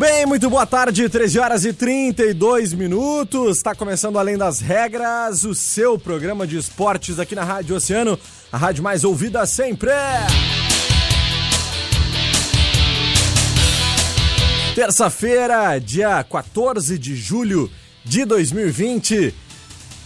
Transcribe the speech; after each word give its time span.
Bem, 0.00 0.24
muito 0.24 0.48
boa 0.48 0.64
tarde, 0.64 1.10
13 1.10 1.38
horas 1.38 1.64
e 1.66 1.74
32 1.74 2.72
minutos. 2.72 3.58
Está 3.58 3.74
começando 3.74 4.18
Além 4.18 4.38
das 4.38 4.58
Regras, 4.58 5.44
o 5.44 5.54
seu 5.54 5.98
programa 5.98 6.46
de 6.46 6.56
esportes 6.56 7.18
aqui 7.18 7.34
na 7.34 7.44
Rádio 7.44 7.76
Oceano, 7.76 8.18
a 8.50 8.56
rádio 8.56 8.82
mais 8.82 9.04
ouvida 9.04 9.44
sempre. 9.44 9.90
Terça-feira, 14.74 15.78
dia 15.78 16.24
14 16.24 16.96
de 16.96 17.14
julho 17.14 17.70
de 18.02 18.24
2020, 18.24 19.34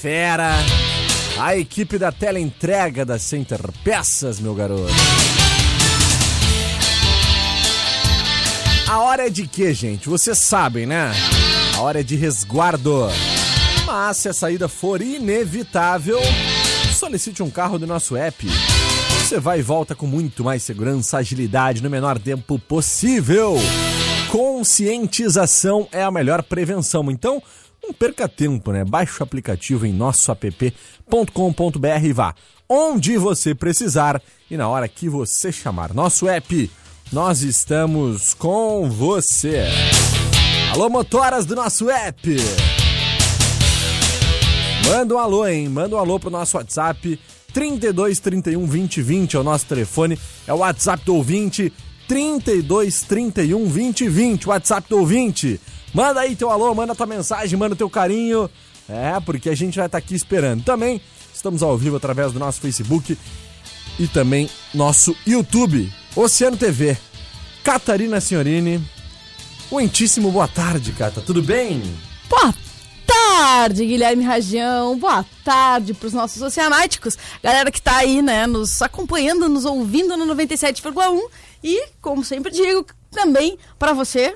fera, 0.00 0.56
a 1.38 1.54
equipe 1.58 1.98
da 1.98 2.10
teleentrega 2.10 3.04
da 3.04 3.18
Center 3.18 3.60
Peças, 3.84 4.40
meu 4.40 4.54
garoto. 4.54 4.90
A 8.88 8.98
hora 9.00 9.26
é 9.26 9.30
de 9.30 9.46
quê, 9.46 9.74
gente? 9.74 10.08
Vocês 10.08 10.38
sabem, 10.38 10.86
né? 10.86 11.12
A 11.76 11.82
hora 11.82 12.00
é 12.00 12.02
de 12.02 12.16
resguardo. 12.16 13.08
Mas 13.86 14.16
se 14.16 14.28
a 14.30 14.32
saída 14.32 14.66
for 14.66 15.02
inevitável, 15.02 16.18
solicite 16.98 17.42
um 17.42 17.50
carro 17.50 17.78
do 17.78 17.86
nosso 17.86 18.16
app. 18.16 18.48
Você 19.20 19.38
vai 19.38 19.58
e 19.58 19.62
volta 19.62 19.94
com 19.94 20.06
muito 20.06 20.42
mais 20.42 20.62
segurança, 20.62 21.18
agilidade 21.18 21.82
no 21.82 21.90
menor 21.90 22.18
tempo 22.18 22.58
possível. 22.58 23.56
Conscientização 24.30 25.88
é 25.90 26.02
a 26.02 26.10
melhor 26.10 26.42
prevenção. 26.42 27.10
Então, 27.10 27.42
não 27.82 27.92
perca 27.92 28.28
tempo, 28.28 28.70
né? 28.70 28.84
Baixe 28.84 29.20
o 29.20 29.24
aplicativo 29.24 29.86
em 29.86 29.92
nossoapp.com.br 29.92 32.04
e 32.04 32.12
vá 32.12 32.34
onde 32.68 33.18
você 33.18 33.52
precisar 33.52 34.22
e 34.48 34.56
na 34.56 34.68
hora 34.68 34.86
que 34.86 35.08
você 35.08 35.50
chamar. 35.50 35.92
Nosso 35.92 36.28
app, 36.28 36.70
nós 37.12 37.42
estamos 37.42 38.32
com 38.32 38.88
você. 38.88 39.64
Alô, 40.72 40.88
motoras 40.88 41.44
do 41.44 41.56
nosso 41.56 41.90
app! 41.90 42.36
Manda 44.86 45.16
um 45.16 45.18
alô, 45.18 45.46
hein? 45.46 45.68
Manda 45.68 45.96
um 45.96 45.98
alô 45.98 46.20
pro 46.20 46.30
nosso 46.30 46.56
WhatsApp 46.56 47.18
32 47.52 48.20
31 48.20 48.64
20 48.64 49.02
20 49.02 49.36
é 49.36 49.40
o 49.40 49.42
nosso 49.42 49.66
telefone, 49.66 50.16
é 50.46 50.54
o 50.54 50.58
WhatsApp 50.58 51.04
do 51.04 51.16
ouvinte 51.16 51.72
32 52.10 53.02
31 53.02 53.66
20 53.68 54.08
20, 54.08 54.48
WhatsApp 54.48 54.88
do 54.88 54.98
ouvinte. 54.98 55.60
Manda 55.94 56.18
aí 56.18 56.34
teu 56.34 56.50
alô, 56.50 56.74
manda 56.74 56.92
tua 56.92 57.06
mensagem, 57.06 57.56
manda 57.56 57.76
teu 57.76 57.88
carinho. 57.88 58.50
É, 58.88 59.20
porque 59.20 59.48
a 59.48 59.54
gente 59.54 59.76
vai 59.76 59.86
estar 59.86 60.00
tá 60.00 60.04
aqui 60.04 60.16
esperando. 60.16 60.64
Também 60.64 61.00
estamos 61.32 61.62
ao 61.62 61.78
vivo 61.78 61.98
através 61.98 62.32
do 62.32 62.40
nosso 62.40 62.60
Facebook 62.60 63.16
e 63.96 64.08
também 64.08 64.50
nosso 64.74 65.16
YouTube, 65.24 65.88
Oceano 66.16 66.56
TV. 66.56 66.98
Catarina 67.62 68.20
Senhorini, 68.20 68.84
muitíssimo 69.70 70.32
boa 70.32 70.48
tarde, 70.48 70.90
Cata. 70.90 71.20
Tudo 71.20 71.40
bem? 71.40 71.80
Boa 72.28 72.52
tarde, 73.06 73.86
Guilherme 73.86 74.24
Rajão. 74.24 74.98
Boa 74.98 75.24
tarde 75.44 75.94
para 75.94 76.08
os 76.08 76.12
nossos 76.12 76.42
oceanáticos. 76.42 77.16
Galera 77.40 77.70
que 77.70 77.80
tá 77.80 77.98
aí, 77.98 78.20
né, 78.20 78.48
nos 78.48 78.82
acompanhando, 78.82 79.48
nos 79.48 79.64
ouvindo 79.64 80.16
no 80.16 80.34
97,1. 80.34 81.30
E, 81.62 81.88
como 82.00 82.24
sempre 82.24 82.50
digo, 82.50 82.84
também 83.10 83.58
para 83.78 83.92
você 83.92 84.34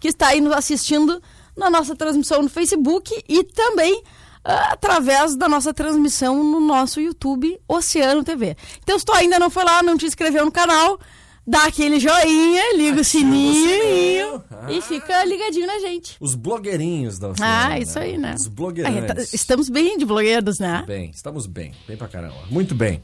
que 0.00 0.08
está 0.08 0.28
aí 0.28 0.40
nos 0.40 0.52
assistindo 0.54 1.22
na 1.56 1.68
nossa 1.70 1.94
transmissão 1.94 2.42
no 2.42 2.48
Facebook 2.48 3.12
e 3.28 3.44
também 3.44 4.02
ah, 4.44 4.72
através 4.72 5.36
da 5.36 5.48
nossa 5.48 5.72
transmissão 5.72 6.42
no 6.42 6.60
nosso 6.60 7.00
YouTube 7.00 7.60
Oceano 7.68 8.24
TV. 8.24 8.56
Então, 8.82 8.98
se 8.98 9.04
tu 9.04 9.12
ainda 9.12 9.38
não 9.38 9.50
foi 9.50 9.64
lá, 9.64 9.82
não 9.82 9.96
te 9.96 10.06
inscreveu 10.06 10.44
no 10.44 10.50
canal, 10.50 10.98
dá 11.46 11.64
aquele 11.66 12.00
joinha, 12.00 12.76
liga 12.76 13.00
o 13.00 13.04
sininho 13.04 14.42
Ah. 14.50 14.72
e 14.72 14.80
fica 14.80 15.24
ligadinho 15.24 15.66
na 15.66 15.78
gente. 15.78 16.16
Os 16.20 16.34
blogueirinhos 16.34 17.18
da 17.18 17.28
Oceano. 17.28 17.52
Ah, 17.72 17.78
isso 17.78 17.98
aí, 17.98 18.16
né? 18.18 18.34
Os 18.34 18.48
blogueirinhos. 18.48 19.06
tá- 19.06 19.14
estamos 19.36 19.68
bem 19.68 19.96
de 19.98 20.04
blogueiros, 20.04 20.58
né? 20.58 20.82
Bem, 20.86 21.10
estamos 21.14 21.46
bem, 21.46 21.72
bem 21.86 21.96
pra 21.96 22.08
caramba. 22.08 22.36
Muito 22.50 22.74
bem. 22.74 23.02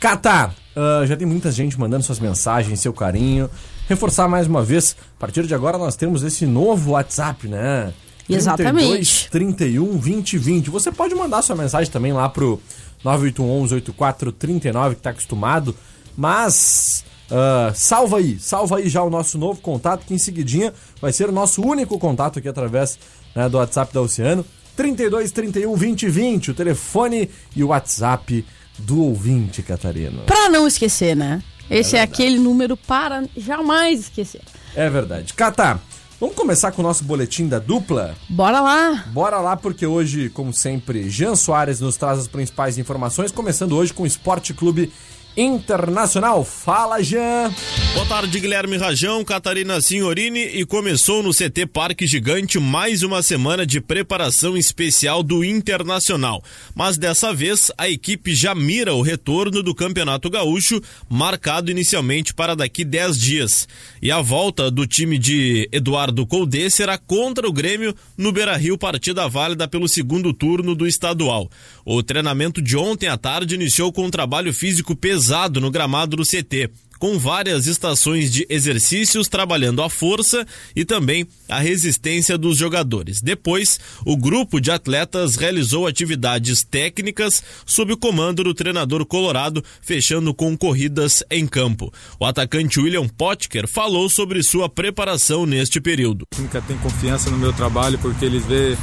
Cata, 0.00 0.54
ah, 0.76 1.04
já 1.06 1.16
tem 1.16 1.26
muita 1.26 1.50
gente 1.50 1.78
mandando 1.78 2.04
suas 2.04 2.20
mensagens, 2.20 2.80
seu 2.80 2.92
carinho. 2.92 3.50
Reforçar 3.88 4.28
mais 4.28 4.46
uma 4.46 4.62
vez, 4.62 4.96
a 5.16 5.20
partir 5.20 5.46
de 5.46 5.54
agora 5.54 5.76
nós 5.76 5.96
temos 5.96 6.22
esse 6.22 6.46
novo 6.46 6.92
WhatsApp, 6.92 7.48
né? 7.48 7.92
Exatamente. 8.28 9.28
31 9.30 9.98
20 9.98 10.38
20. 10.38 10.70
Você 10.70 10.92
pode 10.92 11.14
mandar 11.14 11.42
sua 11.42 11.56
mensagem 11.56 11.90
também 11.90 12.12
lá 12.12 12.28
pro 12.28 12.60
981 13.02 13.74
8439 13.74 14.94
que 14.96 15.02
tá 15.02 15.10
acostumado, 15.10 15.74
mas 16.16 17.04
ah, 17.30 17.72
salva 17.74 18.18
aí, 18.18 18.38
salva 18.38 18.78
aí 18.78 18.88
já 18.88 19.02
o 19.02 19.10
nosso 19.10 19.36
novo 19.36 19.60
contato, 19.60 20.06
que 20.06 20.14
em 20.14 20.18
seguidinha 20.18 20.72
vai 21.00 21.12
ser 21.12 21.28
o 21.28 21.32
nosso 21.32 21.60
único 21.62 21.98
contato 21.98 22.38
aqui 22.38 22.48
através 22.48 22.98
né, 23.34 23.48
do 23.48 23.58
WhatsApp 23.58 23.92
da 23.92 24.00
Oceano. 24.00 24.44
32 24.76 25.32
31 25.32 25.74
20 25.74 26.08
20, 26.08 26.50
o 26.52 26.54
telefone 26.54 27.28
e 27.56 27.64
o 27.64 27.68
WhatsApp 27.68 28.44
do 28.78 29.02
ouvinte, 29.02 29.62
Catarina. 29.62 30.22
Pra 30.22 30.48
não 30.48 30.66
esquecer, 30.66 31.16
né? 31.16 31.42
Esse 31.70 31.96
é, 31.96 32.02
aquele 32.02 32.38
número 32.38 32.76
para 32.76 33.24
jamais 33.36 34.00
esquecer. 34.00 34.40
É 34.74 34.88
verdade. 34.88 35.34
Cata, 35.34 35.80
vamos 36.18 36.34
começar 36.34 36.72
com 36.72 36.80
o 36.80 36.84
nosso 36.84 37.04
boletim 37.04 37.46
da 37.46 37.58
dupla? 37.58 38.14
Bora 38.28 38.60
lá! 38.60 39.04
Bora 39.12 39.38
lá, 39.40 39.56
porque 39.56 39.86
hoje, 39.86 40.30
como 40.30 40.52
sempre, 40.52 41.10
Jean 41.10 41.36
Soares 41.36 41.80
nos 41.80 41.96
traz 41.96 42.18
as 42.18 42.28
principais 42.28 42.78
informações, 42.78 43.30
começando 43.30 43.72
hoje 43.72 43.92
com 43.92 44.04
o 44.04 44.06
Esporte 44.06 44.54
Clube 44.54 44.90
Internacional. 45.38 46.44
Fala, 46.44 47.00
Jean! 47.00 47.54
Boa 47.94 48.06
tarde, 48.06 48.40
Guilherme 48.40 48.76
Rajão, 48.76 49.24
Catarina 49.24 49.80
Signorini 49.80 50.40
e 50.40 50.66
começou 50.66 51.22
no 51.22 51.30
CT 51.30 51.66
Parque 51.66 52.08
Gigante 52.08 52.58
mais 52.58 53.04
uma 53.04 53.22
semana 53.22 53.64
de 53.64 53.80
preparação 53.80 54.56
especial 54.56 55.22
do 55.22 55.44
Internacional. 55.44 56.42
Mas 56.74 56.98
dessa 56.98 57.32
vez 57.32 57.70
a 57.78 57.88
equipe 57.88 58.34
já 58.34 58.52
mira 58.52 58.94
o 58.94 59.00
retorno 59.00 59.62
do 59.62 59.74
Campeonato 59.74 60.28
Gaúcho, 60.28 60.80
marcado 61.08 61.70
inicialmente 61.70 62.34
para 62.34 62.56
daqui 62.56 62.84
10 62.84 63.16
dias. 63.16 63.68
E 64.02 64.10
a 64.10 64.20
volta 64.20 64.72
do 64.72 64.88
time 64.88 65.18
de 65.18 65.68
Eduardo 65.70 66.26
Colde 66.26 66.68
será 66.68 66.98
contra 66.98 67.48
o 67.48 67.52
Grêmio 67.52 67.94
no 68.16 68.32
Beira-Rio, 68.32 68.76
partida 68.76 69.28
válida 69.28 69.68
pelo 69.68 69.88
segundo 69.88 70.32
turno 70.32 70.74
do 70.74 70.86
estadual. 70.86 71.48
O 71.84 72.02
treinamento 72.02 72.60
de 72.60 72.76
ontem 72.76 73.06
à 73.06 73.16
tarde 73.16 73.54
iniciou 73.54 73.92
com 73.92 74.04
um 74.06 74.10
trabalho 74.10 74.52
físico 74.52 74.96
pesado 74.96 75.27
no 75.60 75.70
gramado 75.70 76.16
do 76.16 76.22
CT 76.22 76.70
com 76.98 77.18
várias 77.18 77.66
estações 77.66 78.32
de 78.32 78.46
exercícios 78.50 79.28
trabalhando 79.28 79.82
a 79.82 79.88
força 79.88 80.46
e 80.74 80.84
também 80.84 81.26
a 81.48 81.60
resistência 81.60 82.36
dos 82.36 82.58
jogadores. 82.58 83.20
Depois, 83.22 83.78
o 84.04 84.16
grupo 84.16 84.60
de 84.60 84.70
atletas 84.70 85.36
realizou 85.36 85.86
atividades 85.86 86.64
técnicas 86.64 87.42
sob 87.64 87.92
o 87.92 87.96
comando 87.96 88.44
do 88.44 88.54
treinador 88.54 89.04
colorado, 89.06 89.64
fechando 89.80 90.34
com 90.34 90.56
corridas 90.56 91.22
em 91.30 91.46
campo. 91.46 91.92
O 92.18 92.24
atacante 92.24 92.80
William 92.80 93.08
Potker 93.08 93.68
falou 93.68 94.10
sobre 94.10 94.42
sua 94.42 94.68
preparação 94.68 95.46
neste 95.46 95.80
período. 95.80 96.26
A 96.36 96.60
tem 96.60 96.76
confiança 96.78 97.30
no 97.30 97.38
meu 97.38 97.52
trabalho 97.52 97.98
porque 97.98 98.24
eles 98.24 98.44
vê, 98.44 98.76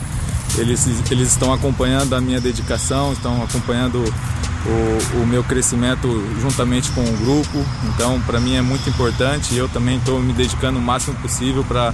eles, 0.57 0.87
eles 1.11 1.29
estão 1.29 1.53
acompanhando 1.53 2.13
a 2.13 2.21
minha 2.21 2.39
dedicação, 2.39 3.13
estão 3.13 3.43
acompanhando 3.43 4.03
o, 4.65 5.21
o 5.21 5.27
meu 5.27 5.43
crescimento 5.43 6.07
juntamente 6.41 6.91
com 6.91 7.01
o 7.01 7.17
grupo. 7.17 7.65
Então, 7.93 8.19
para 8.21 8.39
mim 8.39 8.55
é 8.55 8.61
muito 8.61 8.89
importante 8.89 9.53
e 9.53 9.57
eu 9.57 9.69
também 9.69 9.97
estou 9.97 10.19
me 10.19 10.33
dedicando 10.33 10.79
o 10.79 10.81
máximo 10.81 11.15
possível 11.17 11.63
para 11.63 11.93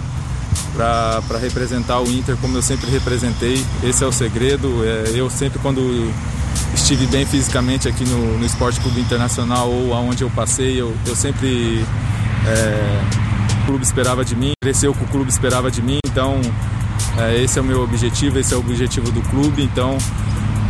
para 0.75 1.37
representar 1.37 1.99
o 2.01 2.09
Inter 2.11 2.35
como 2.37 2.57
eu 2.57 2.61
sempre 2.61 2.89
representei. 2.89 3.63
Esse 3.83 4.03
é 4.03 4.07
o 4.07 4.11
segredo. 4.11 4.83
É, 4.83 5.11
eu 5.13 5.29
sempre 5.29 5.59
quando 5.59 6.11
estive 6.73 7.05
bem 7.07 7.25
fisicamente 7.25 7.87
aqui 7.87 8.03
no, 8.05 8.37
no 8.37 8.45
Esporte 8.45 8.79
Clube 8.79 8.99
Internacional 8.99 9.69
ou 9.69 9.93
aonde 9.93 10.23
eu 10.23 10.29
passei, 10.29 10.79
eu, 10.79 10.95
eu 11.05 11.15
sempre 11.15 11.85
é, 12.47 13.01
o 13.61 13.65
clube 13.65 13.83
esperava 13.83 14.25
de 14.25 14.35
mim, 14.35 14.51
cresceu 14.61 14.91
o 14.91 14.95
que 14.95 15.03
o 15.03 15.07
clube 15.07 15.29
esperava 15.29 15.69
de 15.69 15.81
mim, 15.81 15.99
então 16.05 16.41
é, 17.17 17.41
esse 17.43 17.59
é 17.59 17.61
o 17.61 17.65
meu 17.65 17.81
objetivo, 17.83 18.39
esse 18.39 18.53
é 18.53 18.57
o 18.57 18.59
objetivo 18.59 19.11
do 19.11 19.21
clube, 19.29 19.63
então 19.63 19.97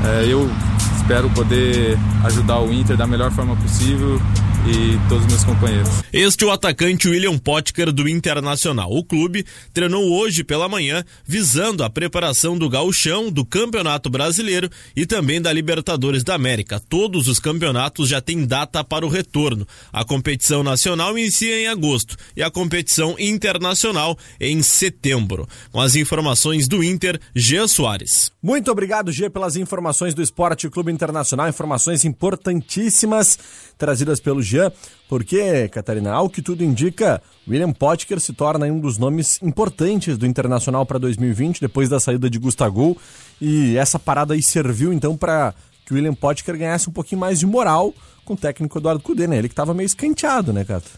é, 0.04 0.26
eu 0.28 0.50
espero 0.98 1.30
poder 1.30 1.98
ajudar 2.26 2.60
o 2.60 2.74
Inter 2.74 2.98
da 2.98 3.08
melhor 3.08 3.32
forma 3.32 3.56
possível 3.56 4.20
e 4.68 5.10
todos 5.10 5.26
os 5.26 5.32
meus 5.32 5.44
companheiros. 5.44 5.90
Este 6.14 6.44
é 6.44 6.48
o 6.48 6.52
atacante 6.52 7.08
William 7.08 7.38
Potker 7.38 7.92
do 7.92 8.08
Internacional. 8.08 8.92
O 8.92 9.04
clube 9.04 9.46
treinou 9.74 10.12
hoje 10.12 10.44
pela 10.44 10.70
manhã 10.70 11.04
visando 11.26 11.84
a 11.84 11.90
preparação 11.90 12.58
do 12.58 12.70
gauchão, 12.70 13.32
do 13.32 13.46
Campeonato 13.46 14.10
Brasileiro 14.10 14.70
e 14.96 15.06
também 15.06 15.42
da 15.42 15.52
Libertadores 15.52 16.24
da 16.24 16.36
América. 16.36 16.80
Todos 16.80 17.28
os 17.28 17.40
campeonatos 17.40 18.10
já 18.10 18.22
têm 18.22 18.46
data 18.46 18.84
para 18.84 19.06
o 19.06 19.10
retorno. 19.10 19.68
A 19.92 20.06
competição 20.06 20.64
nacional 20.64 21.18
inicia 21.18 21.62
em 21.62 21.68
agosto 21.68 22.16
e 22.36 22.44
a 22.44 22.52
competição 22.52 23.16
internacional 23.18 24.18
em 24.40 24.62
setembro. 24.62 25.48
Com 25.72 25.82
as 25.82 25.96
informações 25.96 26.68
do 26.68 26.84
Inter, 26.84 27.20
Jean 27.36 27.68
Soares. 27.68 28.32
Muito 28.44 28.72
obrigado, 28.72 29.12
G, 29.12 29.30
pelas 29.30 29.56
informações 29.56 30.14
do 30.14 30.22
Esporte 30.22 30.70
Clube 30.70 30.92
Internacional, 30.92 31.48
informações 31.48 32.06
importantíssimas 32.06 33.40
trazidas 33.78 34.20
pelo 34.20 34.42
Jean, 34.52 34.72
porque, 35.08 35.68
Catarina, 35.70 36.12
ao 36.12 36.30
que 36.30 36.42
tudo 36.42 36.64
indica, 36.64 37.22
William 37.48 37.72
Potker 37.72 38.20
se 38.20 38.34
torna 38.34 38.66
um 38.68 38.80
dos 38.80 38.98
nomes 38.98 39.42
importantes 39.42 40.18
do 40.18 40.26
Internacional 40.26 40.86
para 40.86 40.98
2020, 41.00 41.60
depois 41.60 41.90
da 41.90 42.00
saída 42.00 42.30
de 42.30 42.40
Gustavo, 42.40 42.98
e 43.40 43.76
essa 43.78 44.00
parada 44.00 44.34
aí 44.34 44.42
serviu 44.42 44.94
então 44.94 45.18
para 45.18 45.54
que 45.86 45.94
o 45.94 45.96
William 45.96 46.14
Potker 46.14 46.58
ganhasse 46.58 46.90
um 46.90 46.94
pouquinho 46.94 47.20
mais 47.20 47.40
de 47.40 47.46
moral 47.46 47.94
com 48.24 48.34
o 48.34 48.38
técnico 48.38 48.78
Eduardo 48.78 49.02
Cudê, 49.02 49.28
né? 49.28 49.38
Ele 49.38 49.50
que 49.50 49.54
estava 49.54 49.74
meio 49.74 49.86
escanteado, 49.86 50.54
né, 50.54 50.64
Cata? 50.64 50.90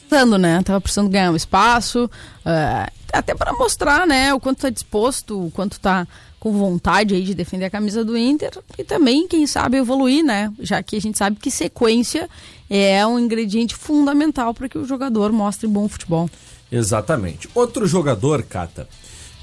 Precisando, 0.00 0.38
né? 0.38 0.62
Tava 0.62 0.80
precisando 0.80 1.08
ganhar 1.08 1.30
um 1.30 1.36
espaço, 1.36 2.10
eh, 2.44 2.86
até 3.12 3.34
para 3.34 3.52
mostrar, 3.54 4.06
né, 4.06 4.34
o 4.34 4.40
quanto 4.40 4.60
tá 4.60 4.70
disposto, 4.70 5.46
o 5.46 5.50
quanto 5.50 5.80
tá 5.80 6.06
com 6.38 6.52
vontade 6.52 7.14
aí 7.14 7.22
de 7.22 7.34
defender 7.34 7.64
a 7.64 7.70
camisa 7.70 8.04
do 8.04 8.16
Inter 8.16 8.50
e 8.78 8.84
também, 8.84 9.26
quem 9.26 9.46
sabe, 9.46 9.78
evoluir, 9.78 10.24
né? 10.24 10.52
Já 10.60 10.82
que 10.82 10.96
a 10.96 11.00
gente 11.00 11.18
sabe 11.18 11.36
que 11.40 11.50
sequência 11.50 12.28
é 12.68 13.06
um 13.06 13.18
ingrediente 13.18 13.74
fundamental 13.74 14.52
para 14.52 14.68
que 14.68 14.78
o 14.78 14.84
jogador 14.84 15.32
mostre 15.32 15.66
bom 15.66 15.88
futebol. 15.88 16.28
Exatamente. 16.70 17.48
Outro 17.54 17.86
jogador, 17.86 18.42
Cata, 18.42 18.88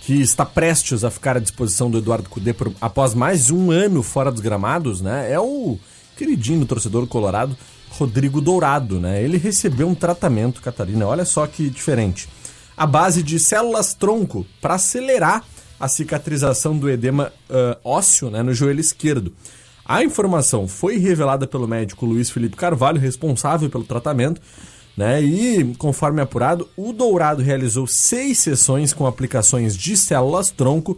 que 0.02 0.22
está 0.22 0.46
prestes 0.46 1.04
a 1.04 1.10
ficar 1.10 1.38
à 1.38 1.40
disposição 1.40 1.90
do 1.90 1.98
Eduardo 1.98 2.30
Cudê 2.30 2.54
por, 2.54 2.72
após 2.82 3.14
mais 3.14 3.50
um 3.50 3.72
ano 3.72 4.04
fora 4.04 4.32
dos 4.32 4.42
gramados, 4.42 5.00
né? 5.00 5.32
É 5.32 5.40
o 5.40 5.80
queridinho 6.18 6.60
do 6.60 6.66
torcedor 6.66 7.08
colorado, 7.08 7.58
Rodrigo 7.92 8.42
Dourado, 8.42 9.00
né? 9.00 9.24
Ele 9.24 9.38
recebeu 9.38 9.88
um 9.88 9.96
tratamento, 9.96 10.62
Catarina, 10.62 11.08
olha 11.08 11.26
só 11.26 11.48
que 11.48 11.70
diferente. 11.70 12.28
A 12.76 12.86
base 12.86 13.24
de 13.24 13.40
células 13.40 13.94
tronco 13.94 14.46
para 14.60 14.76
acelerar 14.76 15.44
a 15.80 15.88
cicatrização 15.88 16.78
do 16.78 16.90
edema 16.90 17.32
uh, 17.50 17.78
ósseo 17.84 18.30
né, 18.30 18.42
no 18.42 18.54
joelho 18.54 18.80
esquerdo. 18.80 19.34
A 19.86 20.04
informação 20.04 20.68
foi 20.68 20.98
revelada 20.98 21.46
pelo 21.46 21.68
médico 21.68 22.06
Luiz 22.06 22.30
Felipe 22.30 22.56
Carvalho, 22.56 23.00
responsável 23.00 23.70
pelo 23.70 23.84
tratamento, 23.84 24.42
né? 24.96 25.22
E, 25.22 25.76
conforme 25.76 26.22
apurado, 26.22 26.70
o 26.78 26.94
Dourado 26.94 27.42
realizou 27.42 27.86
seis 27.86 28.40
sessões 28.40 28.94
com 28.94 29.06
aplicações 29.06 29.76
de 29.76 29.98
células-tronco 29.98 30.98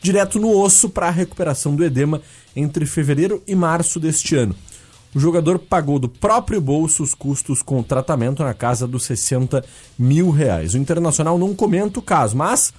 direto 0.00 0.38
no 0.38 0.56
osso 0.56 0.88
para 0.88 1.08
a 1.08 1.10
recuperação 1.10 1.74
do 1.74 1.84
edema 1.84 2.22
entre 2.54 2.86
fevereiro 2.86 3.42
e 3.46 3.54
março 3.54 3.98
deste 3.98 4.36
ano. 4.36 4.54
O 5.14 5.18
jogador 5.18 5.58
pagou 5.58 5.98
do 5.98 6.08
próprio 6.08 6.60
bolso 6.60 7.02
os 7.02 7.14
custos 7.14 7.62
com 7.62 7.80
o 7.80 7.84
tratamento 7.84 8.44
na 8.44 8.54
casa 8.54 8.86
dos 8.86 9.04
60 9.04 9.64
mil 9.98 10.30
reais. 10.30 10.74
O 10.74 10.78
Internacional 10.78 11.36
não 11.36 11.54
comenta 11.54 11.98
o 11.98 12.02
caso, 12.02 12.36
mas 12.36 12.72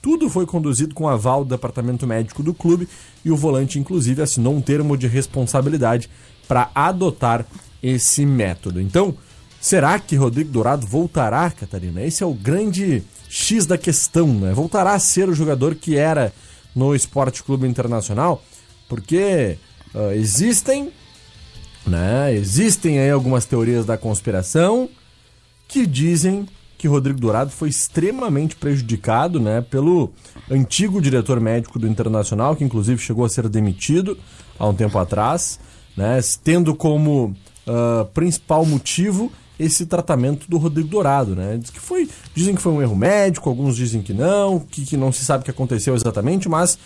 tudo 0.00 0.30
foi 0.30 0.46
conduzido 0.46 0.94
com 0.94 1.08
aval 1.08 1.44
do 1.44 1.50
departamento 1.50 2.06
médico 2.06 2.42
do 2.42 2.54
clube 2.54 2.88
e 3.24 3.30
o 3.30 3.36
volante, 3.36 3.78
inclusive, 3.78 4.22
assinou 4.22 4.54
um 4.54 4.60
termo 4.60 4.96
de 4.96 5.06
responsabilidade 5.06 6.08
para 6.46 6.70
adotar 6.74 7.44
esse 7.82 8.24
método. 8.24 8.80
Então, 8.80 9.14
será 9.60 9.98
que 9.98 10.16
Rodrigo 10.16 10.50
Dourado 10.50 10.86
voltará, 10.86 11.50
Catarina? 11.50 12.02
Esse 12.02 12.22
é 12.22 12.26
o 12.26 12.34
grande 12.34 13.02
X 13.28 13.66
da 13.66 13.76
questão, 13.76 14.26
né? 14.28 14.52
Voltará 14.52 14.92
a 14.92 14.98
ser 14.98 15.28
o 15.28 15.34
jogador 15.34 15.74
que 15.74 15.96
era 15.96 16.32
no 16.74 16.94
Esporte 16.94 17.42
Clube 17.42 17.66
Internacional? 17.66 18.42
Porque 18.88 19.58
uh, 19.94 20.12
existem, 20.12 20.92
né? 21.86 22.32
Existem 22.34 22.98
aí 22.98 23.10
algumas 23.10 23.44
teorias 23.44 23.84
da 23.84 23.98
conspiração 23.98 24.88
que 25.66 25.86
dizem 25.86 26.46
que 26.78 26.86
Rodrigo 26.86 27.18
Dourado 27.18 27.50
foi 27.50 27.68
extremamente 27.68 28.54
prejudicado, 28.54 29.40
né, 29.40 29.60
pelo 29.60 30.12
antigo 30.48 31.02
diretor 31.02 31.40
médico 31.40 31.78
do 31.78 31.88
Internacional, 31.88 32.54
que 32.54 32.62
inclusive 32.62 33.02
chegou 33.02 33.24
a 33.24 33.28
ser 33.28 33.48
demitido 33.48 34.16
há 34.56 34.66
um 34.66 34.72
tempo 34.72 34.96
atrás, 34.96 35.58
né, 35.96 36.20
tendo 36.44 36.76
como 36.76 37.34
uh, 37.66 38.04
principal 38.14 38.64
motivo 38.64 39.30
esse 39.58 39.86
tratamento 39.86 40.48
do 40.48 40.56
Rodrigo 40.56 40.88
Dourado, 40.88 41.34
né? 41.34 41.58
Diz 41.60 41.70
que 41.70 41.80
foi, 41.80 42.08
dizem 42.32 42.54
que 42.54 42.62
foi 42.62 42.70
um 42.70 42.80
erro 42.80 42.94
médico, 42.94 43.48
alguns 43.48 43.74
dizem 43.74 44.00
que 44.00 44.14
não, 44.14 44.60
que, 44.60 44.86
que 44.86 44.96
não 44.96 45.10
se 45.10 45.24
sabe 45.24 45.42
o 45.42 45.44
que 45.44 45.50
aconteceu 45.50 45.96
exatamente, 45.96 46.48
mas 46.48 46.78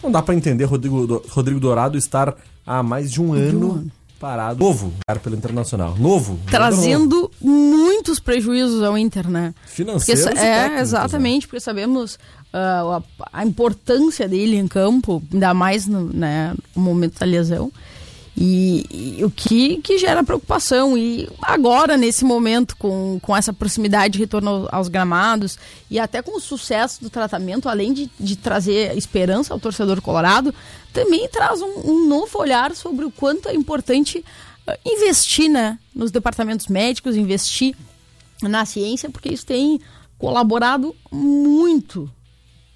não 0.00 0.08
dá 0.08 0.22
para 0.22 0.36
entender 0.36 0.64
Rodrigo, 0.66 1.20
Rodrigo 1.28 1.58
Dourado 1.58 1.98
estar 1.98 2.36
há 2.64 2.80
mais 2.80 3.10
de 3.10 3.20
um 3.20 3.32
ano 3.32 3.90
parado. 4.22 4.64
Novo, 4.64 4.92
cara, 5.04 5.18
pelo 5.18 5.34
Internacional. 5.34 5.96
Novo. 5.98 6.38
Trazendo 6.46 7.16
novo. 7.16 7.32
muitos 7.40 8.20
prejuízos 8.20 8.80
ao 8.80 8.96
Inter, 8.96 9.28
né? 9.28 9.52
Financeiros 9.66 10.22
porque, 10.22 10.38
É, 10.38 10.68
né? 10.68 10.80
exatamente, 10.80 11.42
né? 11.42 11.48
porque 11.48 11.58
sabemos 11.60 12.14
uh, 12.54 12.92
a, 12.92 13.02
a, 13.32 13.44
importância 13.44 14.28
dele 14.28 14.56
em 14.56 14.68
campo, 14.68 15.20
ainda 15.32 15.52
mais 15.52 15.88
no, 15.88 16.04
né, 16.04 16.54
no 16.76 16.82
momento 16.82 17.18
da 17.18 17.26
lesão. 17.26 17.72
E, 18.34 19.18
e, 19.18 19.24
o 19.24 19.30
que, 19.30 19.76
que 19.82 19.98
gera 19.98 20.24
preocupação. 20.24 20.96
E 20.96 21.28
agora, 21.40 21.96
nesse 21.96 22.24
momento, 22.24 22.76
com, 22.76 23.18
com 23.20 23.36
essa 23.36 23.52
proximidade 23.52 24.14
de 24.14 24.18
retorno 24.20 24.66
aos 24.72 24.88
gramados 24.88 25.58
e 25.90 25.98
até 25.98 26.22
com 26.22 26.36
o 26.36 26.40
sucesso 26.40 27.02
do 27.02 27.10
tratamento, 27.10 27.68
além 27.68 27.92
de, 27.92 28.10
de 28.18 28.36
trazer 28.36 28.96
esperança 28.96 29.52
ao 29.52 29.60
torcedor 29.60 30.00
colorado, 30.00 30.54
também 30.92 31.28
traz 31.28 31.60
um, 31.60 31.82
um 31.84 32.08
novo 32.08 32.38
olhar 32.38 32.74
sobre 32.74 33.04
o 33.04 33.10
quanto 33.10 33.48
é 33.48 33.54
importante 33.54 34.24
uh, 34.66 34.72
investir 34.84 35.50
né, 35.50 35.78
nos 35.94 36.10
departamentos 36.10 36.68
médicos, 36.68 37.16
investir 37.16 37.76
na 38.42 38.64
ciência, 38.64 39.10
porque 39.10 39.28
isso 39.28 39.44
tem 39.44 39.78
colaborado 40.18 40.96
muito 41.10 42.10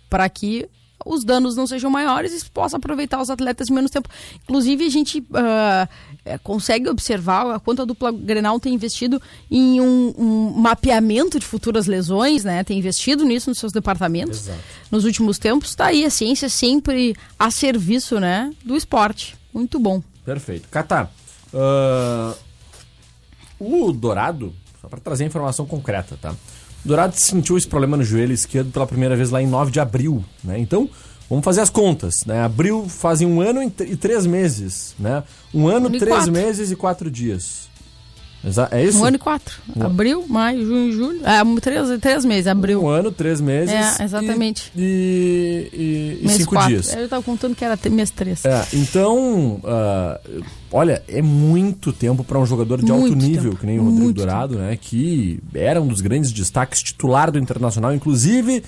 para 0.08 0.28
que 0.28 0.68
os 1.06 1.25
danos 1.25 1.56
não 1.56 1.66
sejam 1.66 1.90
maiores 1.90 2.42
e 2.42 2.50
possa 2.50 2.76
aproveitar 2.76 3.20
os 3.20 3.30
atletas 3.30 3.68
de 3.68 3.72
menos 3.72 3.90
tempo. 3.90 4.08
Inclusive, 4.42 4.84
a 4.84 4.90
gente 4.90 5.20
uh, 5.20 6.38
consegue 6.42 6.88
observar 6.88 7.54
a 7.54 7.60
quanto 7.60 7.82
a 7.82 7.84
dupla 7.84 8.10
Grenal 8.12 8.58
tem 8.58 8.75
investido 8.75 9.20
em 9.50 9.80
um, 9.80 10.14
um, 10.18 10.52
mapeamento 10.56 11.38
de 11.38 11.46
futuras 11.46 11.86
lesões, 11.86 12.44
né? 12.44 12.64
Tem 12.64 12.78
investido 12.78 13.25
nisso 13.25 13.48
nos 13.48 13.58
seus 13.58 13.72
departamentos 13.72 14.40
Exato. 14.40 14.58
nos 14.90 15.04
últimos 15.04 15.38
tempos. 15.38 15.70
Está 15.70 15.86
aí 15.86 16.04
a 16.04 16.10
ciência 16.10 16.48
sempre 16.48 17.14
a 17.38 17.50
serviço, 17.50 18.18
né, 18.18 18.52
do 18.64 18.76
esporte. 18.76 19.36
Muito 19.52 19.78
bom. 19.78 20.02
Perfeito. 20.25 20.68
Catar, 20.68 21.12
uh, 21.54 22.36
o 23.58 23.92
Dourado, 23.92 24.52
só 24.80 24.88
para 24.88 25.00
trazer 25.00 25.25
informação 25.25 25.66
concreta, 25.66 26.18
tá? 26.20 26.34
Dourado 26.85 27.16
sentiu 27.16 27.56
esse 27.56 27.66
problema 27.66 27.97
no 27.97 28.04
joelho 28.04 28.33
esquerdo 28.33 28.71
pela 28.71 28.87
primeira 28.87 29.16
vez 29.16 29.30
lá 29.30 29.42
em 29.42 29.47
9 29.47 29.71
de 29.71 29.80
abril, 29.80 30.25
né? 30.45 30.59
Então, 30.59 30.88
vamos 31.28 31.45
fazer 31.45 31.61
as 31.61 31.71
contas, 31.71 32.25
né? 32.25 32.42
Abril 32.42 32.88
fazem 32.88 33.26
um 33.26 33.40
ano 33.40 33.62
e 33.62 33.97
três 33.97 34.26
meses, 34.26 34.95
né? 34.99 35.25
Um 35.52 35.66
ano, 35.68 35.90
três 35.90 36.14
quatro. 36.14 36.33
meses 36.33 36.71
e 36.71 36.76
quatro 36.76 37.11
dias. 37.11 37.68
É 38.71 38.85
isso? 38.85 39.00
Um 39.00 39.05
ano 39.05 39.17
e 39.17 39.19
quatro. 39.19 39.61
Um... 39.75 39.83
Abril, 39.83 40.25
maio, 40.29 40.65
junho, 40.65 40.93
julho. 40.93 41.21
É, 41.25 41.61
três, 41.61 41.88
três 42.00 42.25
meses, 42.25 42.47
abril. 42.47 42.83
Um 42.83 42.88
ano, 42.88 43.11
três 43.11 43.41
meses. 43.41 43.75
É, 43.75 44.05
exatamente. 44.05 44.71
E, 44.76 45.69
e, 46.23 46.26
e 46.26 46.29
cinco 46.31 46.53
quatro. 46.53 46.69
dias. 46.69 46.95
Eu 46.95 47.05
estava 47.05 47.23
contando 47.23 47.57
que 47.57 47.65
era 47.65 47.76
mês 47.91 48.11
três. 48.11 48.45
É, 48.45 48.65
então, 48.73 49.61
uh, 49.65 50.45
olha, 50.71 51.03
é 51.09 51.21
muito 51.21 51.93
tempo 51.93 52.23
para 52.23 52.38
um 52.38 52.47
jogador 52.47 52.81
de 52.81 52.93
muito 52.93 53.12
alto 53.12 53.17
nível, 53.17 53.50
tempo. 53.50 53.57
que 53.57 53.67
nem 53.67 53.79
o 53.79 53.83
Rodrigo 53.83 54.05
muito 54.05 54.17
Dourado, 54.17 54.55
tempo. 54.55 54.67
né? 54.67 54.79
Que 54.81 55.41
era 55.53 55.83
um 55.83 55.88
dos 55.88 56.00
grandes 56.00 56.31
destaques 56.31 56.83
titular 56.83 57.33
do 57.33 57.38
Internacional. 57.38 57.93
Inclusive, 57.93 58.62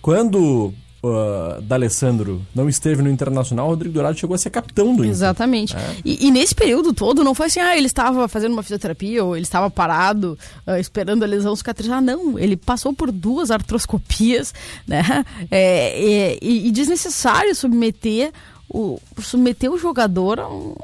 quando 0.00 0.72
uh, 1.02 1.60
D'Alessandro 1.62 2.42
não 2.54 2.68
esteve 2.68 3.02
no 3.02 3.10
Internacional, 3.10 3.66
o 3.66 3.70
Rodrigo 3.70 3.94
Dourado 3.94 4.18
chegou 4.18 4.34
a 4.34 4.38
ser 4.38 4.50
capitão 4.50 4.94
do 4.94 5.02
Inter. 5.02 5.10
Exatamente. 5.10 5.76
É. 5.76 5.96
E, 6.04 6.26
e, 6.26 6.30
nesse 6.30 6.54
período 6.54 6.92
todo, 6.92 7.24
não 7.24 7.34
foi 7.34 7.46
assim, 7.46 7.60
ah, 7.60 7.76
ele 7.76 7.86
estava 7.86 8.28
fazendo 8.28 8.52
uma 8.52 8.62
fisioterapia 8.62 9.24
ou 9.24 9.36
ele 9.36 9.44
estava 9.44 9.70
parado 9.70 10.38
uh, 10.66 10.76
esperando 10.76 11.22
a 11.22 11.26
lesão 11.26 11.54
cicatrizar. 11.54 12.00
Não, 12.00 12.38
ele 12.38 12.56
passou 12.56 12.92
por 12.92 13.10
duas 13.10 13.50
artroscopias, 13.50 14.52
né? 14.86 15.24
É, 15.50 16.30
é, 16.30 16.38
e, 16.42 16.68
e 16.68 16.70
desnecessário 16.70 17.54
submeter 17.54 18.32
o, 18.68 19.00
submeter 19.20 19.70
o 19.70 19.78
jogador 19.78 20.38
a 20.38 20.48
um, 20.48 20.74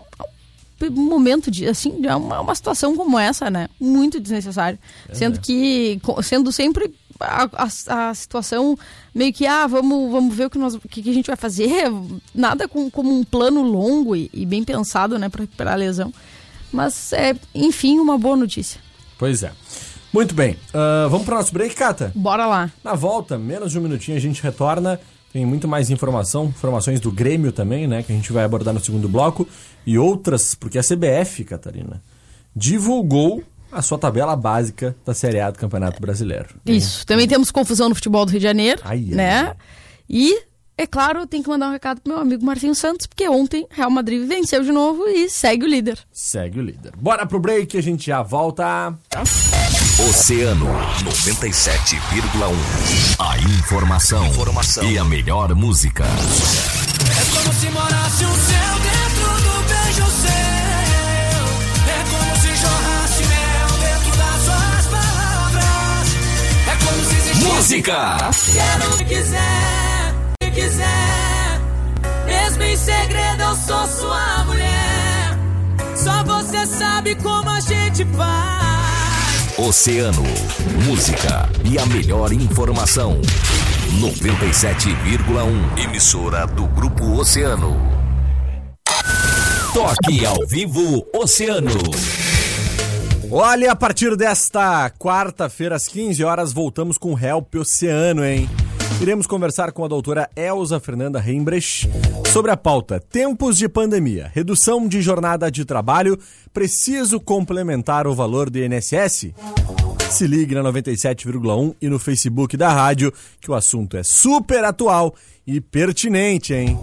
um 0.82 1.08
momento 1.08 1.50
de 1.50 1.66
assim 1.66 1.92
uma, 2.16 2.40
uma 2.40 2.54
situação 2.54 2.96
como 2.96 3.18
essa 3.18 3.48
né 3.48 3.68
muito 3.80 4.18
desnecessário 4.20 4.78
é, 5.08 5.14
sendo 5.14 5.40
que 5.40 6.00
sendo 6.22 6.50
sempre 6.50 6.92
a, 7.20 7.48
a, 7.52 8.08
a, 8.10 8.14
situação 8.14 8.76
meio 9.14 9.32
que, 9.32 9.46
ah, 9.46 9.66
vamos, 9.66 10.10
vamos 10.10 10.34
ver 10.34 10.46
o 10.46 10.50
que, 10.50 10.58
nós, 10.58 10.74
o 10.74 10.80
que, 10.80 11.08
a 11.08 11.12
gente 11.12 11.26
vai 11.26 11.36
fazer. 11.36 11.84
Nada 12.34 12.68
com, 12.68 12.90
como 12.90 13.12
um 13.12 13.24
plano 13.24 13.62
longo 13.62 14.14
e, 14.14 14.30
e 14.32 14.44
bem 14.44 14.64
pensado, 14.64 15.18
né, 15.18 15.28
para 15.28 15.42
recuperar 15.42 15.74
a 15.74 15.76
lesão. 15.76 16.12
Mas 16.72 17.12
é, 17.12 17.34
enfim, 17.54 17.98
uma 17.98 18.18
boa 18.18 18.36
notícia. 18.36 18.80
Pois 19.18 19.42
é. 19.42 19.52
Muito 20.12 20.34
bem. 20.34 20.52
Uh, 20.72 21.10
vamos 21.10 21.26
para 21.26 21.34
o 21.34 21.38
nosso 21.38 21.52
break, 21.52 21.74
Cata? 21.74 22.12
Bora 22.14 22.46
lá. 22.46 22.70
Na 22.82 22.94
volta, 22.94 23.36
menos 23.36 23.72
de 23.72 23.78
um 23.78 23.82
minutinho, 23.82 24.16
a 24.16 24.20
gente 24.20 24.42
retorna. 24.42 24.98
Tem 25.32 25.44
muito 25.44 25.68
mais 25.68 25.90
informação, 25.90 26.46
informações 26.46 27.00
do 27.00 27.12
Grêmio 27.12 27.52
também, 27.52 27.86
né? 27.86 28.02
Que 28.02 28.12
a 28.12 28.14
gente 28.16 28.32
vai 28.32 28.44
abordar 28.44 28.72
no 28.72 28.80
segundo 28.80 29.08
bloco. 29.08 29.46
E 29.86 29.98
outras, 29.98 30.54
porque 30.54 30.78
a 30.78 30.82
CBF, 30.82 31.44
Catarina, 31.44 32.02
divulgou 32.54 33.42
a 33.76 33.82
sua 33.82 33.98
tabela 33.98 34.34
básica 34.34 34.96
da 35.04 35.12
Série 35.12 35.38
A 35.38 35.50
do 35.50 35.58
Campeonato 35.58 36.00
Brasileiro. 36.00 36.48
Isso. 36.64 37.04
Também 37.06 37.28
temos 37.28 37.50
confusão 37.50 37.90
no 37.90 37.94
futebol 37.94 38.24
do 38.24 38.30
Rio 38.30 38.40
de 38.40 38.44
Janeiro, 38.44 38.80
ai, 38.82 39.00
né? 39.00 39.48
Ai. 39.48 39.56
E, 40.08 40.42
é 40.78 40.86
claro, 40.86 41.26
tem 41.26 41.42
que 41.42 41.48
mandar 41.48 41.68
um 41.68 41.72
recado 41.72 42.00
pro 42.00 42.14
meu 42.14 42.22
amigo 42.22 42.42
Marcinho 42.44 42.74
Santos, 42.74 43.06
porque 43.06 43.28
ontem 43.28 43.66
Real 43.70 43.90
Madrid 43.90 44.26
venceu 44.26 44.62
de 44.62 44.72
novo 44.72 45.06
e 45.06 45.28
segue 45.28 45.66
o 45.66 45.68
líder. 45.68 45.98
Segue 46.10 46.58
o 46.58 46.62
líder. 46.62 46.92
Bora 46.96 47.26
pro 47.26 47.38
break, 47.38 47.76
a 47.76 47.82
gente 47.82 48.06
já 48.06 48.22
volta. 48.22 48.94
Oceano 50.08 50.66
97,1. 51.04 52.54
A 53.18 53.38
informação, 53.38 54.26
informação, 54.26 54.90
e 54.90 54.96
a 54.96 55.04
melhor 55.04 55.54
música. 55.54 56.04
É 56.04 57.36
como 57.36 57.52
se 57.52 57.68
morasse 57.70 58.24
um 58.24 58.34
céu 58.34 58.78
dentro 58.82 59.15
música. 67.46 68.16
Quero 68.52 68.94
o 68.94 68.98
que 68.98 69.04
quiser, 69.04 70.14
que 70.40 70.50
quiser. 70.50 71.60
Mesmo 72.26 72.62
em 72.62 72.76
segredo, 72.76 73.42
eu 73.42 73.56
sou 73.56 73.86
sua 73.86 74.44
mulher. 74.44 75.38
Só 75.94 76.22
você 76.24 76.66
sabe 76.66 77.14
como 77.16 77.48
a 77.48 77.60
gente 77.60 78.04
faz. 78.16 79.58
Oceano, 79.58 80.22
música 80.84 81.48
e 81.64 81.78
a 81.78 81.86
melhor 81.86 82.32
informação. 82.32 83.20
97,1 84.00 85.78
emissora 85.82 86.46
do 86.46 86.66
Grupo 86.66 87.18
Oceano. 87.18 87.76
Toque 89.72 90.26
ao 90.26 90.46
vivo 90.46 91.06
Oceano. 91.14 91.70
Olha, 93.30 93.72
a 93.72 93.76
partir 93.76 94.16
desta 94.16 94.88
quarta-feira, 94.90 95.74
às 95.74 95.88
15 95.88 96.22
horas, 96.22 96.52
voltamos 96.52 96.96
com 96.96 97.12
o 97.12 97.18
Help 97.18 97.56
Oceano, 97.56 98.24
hein? 98.24 98.48
Iremos 99.00 99.26
conversar 99.26 99.72
com 99.72 99.84
a 99.84 99.88
doutora 99.88 100.30
Elza 100.36 100.78
Fernanda 100.78 101.18
Reimbrecht 101.18 101.88
sobre 102.32 102.52
a 102.52 102.56
pauta 102.56 103.00
Tempos 103.00 103.58
de 103.58 103.68
pandemia, 103.68 104.30
redução 104.32 104.86
de 104.86 105.02
jornada 105.02 105.50
de 105.50 105.64
trabalho, 105.64 106.18
preciso 106.52 107.20
complementar 107.20 108.06
o 108.06 108.14
valor 108.14 108.48
do 108.48 108.58
INSS? 108.58 109.32
Se 110.08 110.26
ligue 110.26 110.54
na 110.54 110.62
97,1 110.62 111.74
e 111.82 111.88
no 111.88 111.98
Facebook 111.98 112.56
da 112.56 112.72
rádio, 112.72 113.12
que 113.40 113.50
o 113.50 113.54
assunto 113.54 113.96
é 113.96 114.04
super 114.04 114.64
atual 114.64 115.14
e 115.44 115.60
pertinente, 115.60 116.54
hein? 116.54 116.78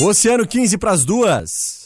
Oceano 0.00 0.46
15 0.46 0.78
para 0.78 0.92
as 0.92 1.04
duas. 1.04 1.85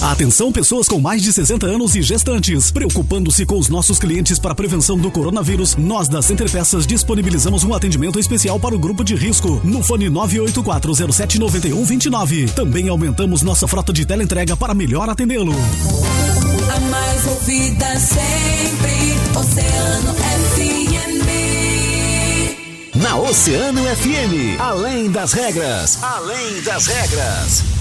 Atenção 0.00 0.50
pessoas 0.50 0.88
com 0.88 0.98
mais 0.98 1.22
de 1.22 1.30
60 1.30 1.66
anos 1.66 1.94
e 1.94 2.00
gestantes. 2.00 2.70
Preocupando-se 2.70 3.44
com 3.44 3.58
os 3.58 3.68
nossos 3.68 3.98
clientes 3.98 4.38
para 4.38 4.52
a 4.52 4.54
prevenção 4.54 4.96
do 4.96 5.10
coronavírus, 5.10 5.76
nós 5.76 6.08
da 6.08 6.22
Center 6.22 6.50
Peças 6.50 6.86
disponibilizamos 6.86 7.64
um 7.64 7.74
atendimento 7.74 8.18
especial 8.18 8.58
para 8.58 8.74
o 8.74 8.78
grupo 8.78 9.04
de 9.04 9.14
risco 9.14 9.60
no 9.62 9.82
fone 9.82 10.06
984079129. 10.06 12.50
Também 12.54 12.88
aumentamos 12.88 13.42
nossa 13.42 13.68
frota 13.68 13.92
de 13.92 14.06
teleentrega 14.06 14.56
para 14.56 14.72
melhor 14.72 15.10
atendê-lo. 15.10 15.52
A 16.74 16.80
mais 16.80 17.26
ouvida 17.26 18.00
sempre, 18.00 19.18
Oceano 19.38 20.14
FM. 20.14 20.80
Na 22.94 23.18
Oceano 23.18 23.82
FM, 23.82 24.58
além 24.58 25.10
das 25.10 25.34
regras, 25.34 26.02
além 26.02 26.62
das 26.62 26.86
regras. 26.86 27.79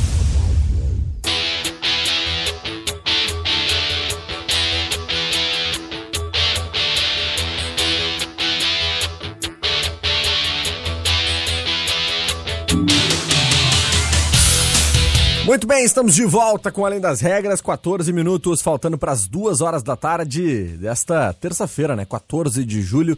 Muito 15.50 15.66
bem, 15.66 15.84
estamos 15.84 16.14
de 16.14 16.26
volta 16.26 16.72
com 16.72 16.86
Além 16.86 17.00
das 17.00 17.22
Regras, 17.22 17.60
14 17.60 18.14
minutos, 18.14 18.62
faltando 18.62 19.00
para 19.00 19.12
as 19.12 19.28
duas 19.28 19.62
horas 19.62 19.82
da 19.82 19.96
tarde 19.96 20.78
desta 20.78 21.34
terça-feira, 21.34 21.96
né? 21.96 22.06
14 22.06 22.64
de 22.64 22.84
julho, 22.84 23.18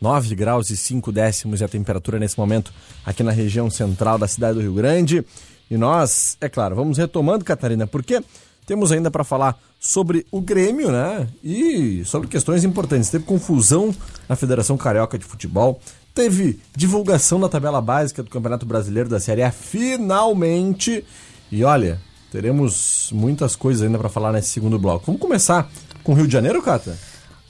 9 0.00 0.34
graus 0.34 0.70
e 0.70 0.76
5 0.76 1.12
décimos 1.12 1.60
e 1.60 1.64
a 1.64 1.68
temperatura 1.68 2.18
nesse 2.18 2.36
momento 2.36 2.72
aqui 3.06 3.22
na 3.22 3.30
região 3.30 3.70
central 3.70 4.18
da 4.18 4.26
cidade 4.26 4.54
do 4.54 4.60
Rio 4.60 4.74
Grande. 4.74 5.24
E 5.70 5.76
nós, 5.76 6.36
é 6.40 6.48
claro, 6.48 6.74
vamos 6.74 6.98
retomando, 6.98 7.44
Catarina, 7.44 7.86
porque 7.86 8.24
temos 8.66 8.90
ainda 8.90 9.08
para 9.08 9.22
falar 9.22 9.56
sobre 9.78 10.26
o 10.32 10.40
Grêmio, 10.40 10.90
né? 10.90 11.28
E 11.44 12.02
sobre 12.04 12.26
questões 12.26 12.64
importantes. 12.64 13.08
Teve 13.08 13.22
confusão 13.22 13.94
na 14.28 14.34
Federação 14.34 14.76
Carioca 14.76 15.16
de 15.16 15.24
Futebol, 15.24 15.80
teve 16.12 16.58
divulgação 16.74 17.38
da 17.38 17.48
tabela 17.48 17.80
básica 17.80 18.20
do 18.20 18.30
Campeonato 18.30 18.66
Brasileiro 18.66 19.08
da 19.08 19.20
Série 19.20 19.44
A 19.44 19.52
finalmente. 19.52 21.04
E 21.50 21.64
olha, 21.64 22.00
teremos 22.30 23.10
muitas 23.12 23.56
coisas 23.56 23.82
ainda 23.82 23.98
para 23.98 24.08
falar 24.08 24.32
nesse 24.32 24.48
segundo 24.48 24.78
bloco. 24.78 25.06
Vamos 25.06 25.20
começar 25.20 25.68
com 26.04 26.12
o 26.12 26.14
Rio 26.14 26.26
de 26.26 26.32
Janeiro, 26.32 26.62
Cata? 26.62 26.96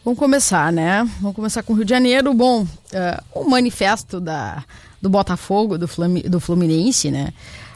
Vamos 0.05 0.19
começar, 0.19 0.73
né? 0.73 1.09
Vamos 1.21 1.37
começar 1.37 1.62
com 1.62 1.73
o 1.73 1.76
Rio 1.76 1.85
de 1.85 1.90
Janeiro. 1.90 2.33
Bom, 2.33 2.62
uh, 2.62 3.23
o 3.35 3.49
manifesto 3.49 4.21
da, 4.21 4.64
do 5.02 5.11
Botafogo, 5.11 5.76
do, 5.76 5.88
Flami, 5.88 6.23
do 6.23 6.40
Fluminense, 6.40 7.11
né? 7.11 7.33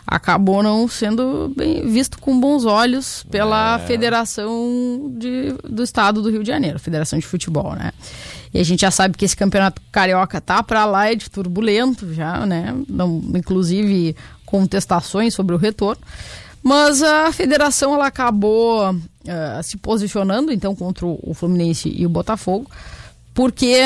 Acabou 0.06 0.62
não 0.62 0.88
sendo 0.88 1.52
bem 1.56 1.88
visto 1.88 2.18
com 2.18 2.38
bons 2.38 2.64
olhos 2.64 3.24
pela 3.30 3.76
é. 3.76 3.86
Federação 3.86 5.12
de, 5.16 5.52
do 5.62 5.82
Estado 5.82 6.22
do 6.22 6.30
Rio 6.30 6.42
de 6.42 6.48
Janeiro, 6.48 6.78
Federação 6.78 7.18
de 7.18 7.26
Futebol, 7.26 7.74
né? 7.74 7.92
E 8.52 8.60
a 8.60 8.64
gente 8.64 8.80
já 8.80 8.90
sabe 8.90 9.16
que 9.16 9.24
esse 9.24 9.36
campeonato 9.36 9.80
carioca 9.92 10.40
tá 10.40 10.62
para 10.62 10.84
lá 10.84 11.10
é 11.10 11.14
de 11.14 11.30
turbulento 11.30 12.12
já, 12.12 12.44
né? 12.44 12.74
Não, 12.88 13.22
inclusive 13.34 14.16
contestações 14.52 15.32
sobre 15.32 15.54
o 15.54 15.58
retorno. 15.58 16.02
Mas 16.62 17.02
a 17.02 17.32
federação 17.32 17.94
ela 17.94 18.06
acabou 18.06 18.92
uh, 18.92 19.62
se 19.64 19.78
posicionando 19.78 20.52
então 20.52 20.76
contra 20.76 21.06
o 21.06 21.34
Fluminense 21.34 21.88
e 21.88 22.06
o 22.06 22.08
Botafogo, 22.08 22.70
porque 23.34 23.80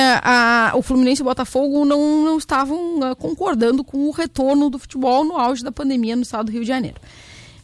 o 0.75 0.83
Fluminense 0.83 1.23
e 1.23 1.25
o 1.25 1.25
Botafogo 1.25 1.85
não, 1.85 2.23
não 2.23 2.37
estavam 2.37 2.99
uh, 2.99 3.17
concordando 3.17 3.83
com 3.83 4.09
o 4.09 4.11
retorno 4.11 4.69
do 4.69 4.79
futebol 4.79 5.25
no 5.25 5.39
auge 5.39 5.65
da 5.65 5.73
pandemia 5.73 6.17
no 6.17 6.23
estado 6.23 6.47
do 6.47 6.53
Rio 6.53 6.63
de 6.63 6.69
Janeiro. 6.69 7.01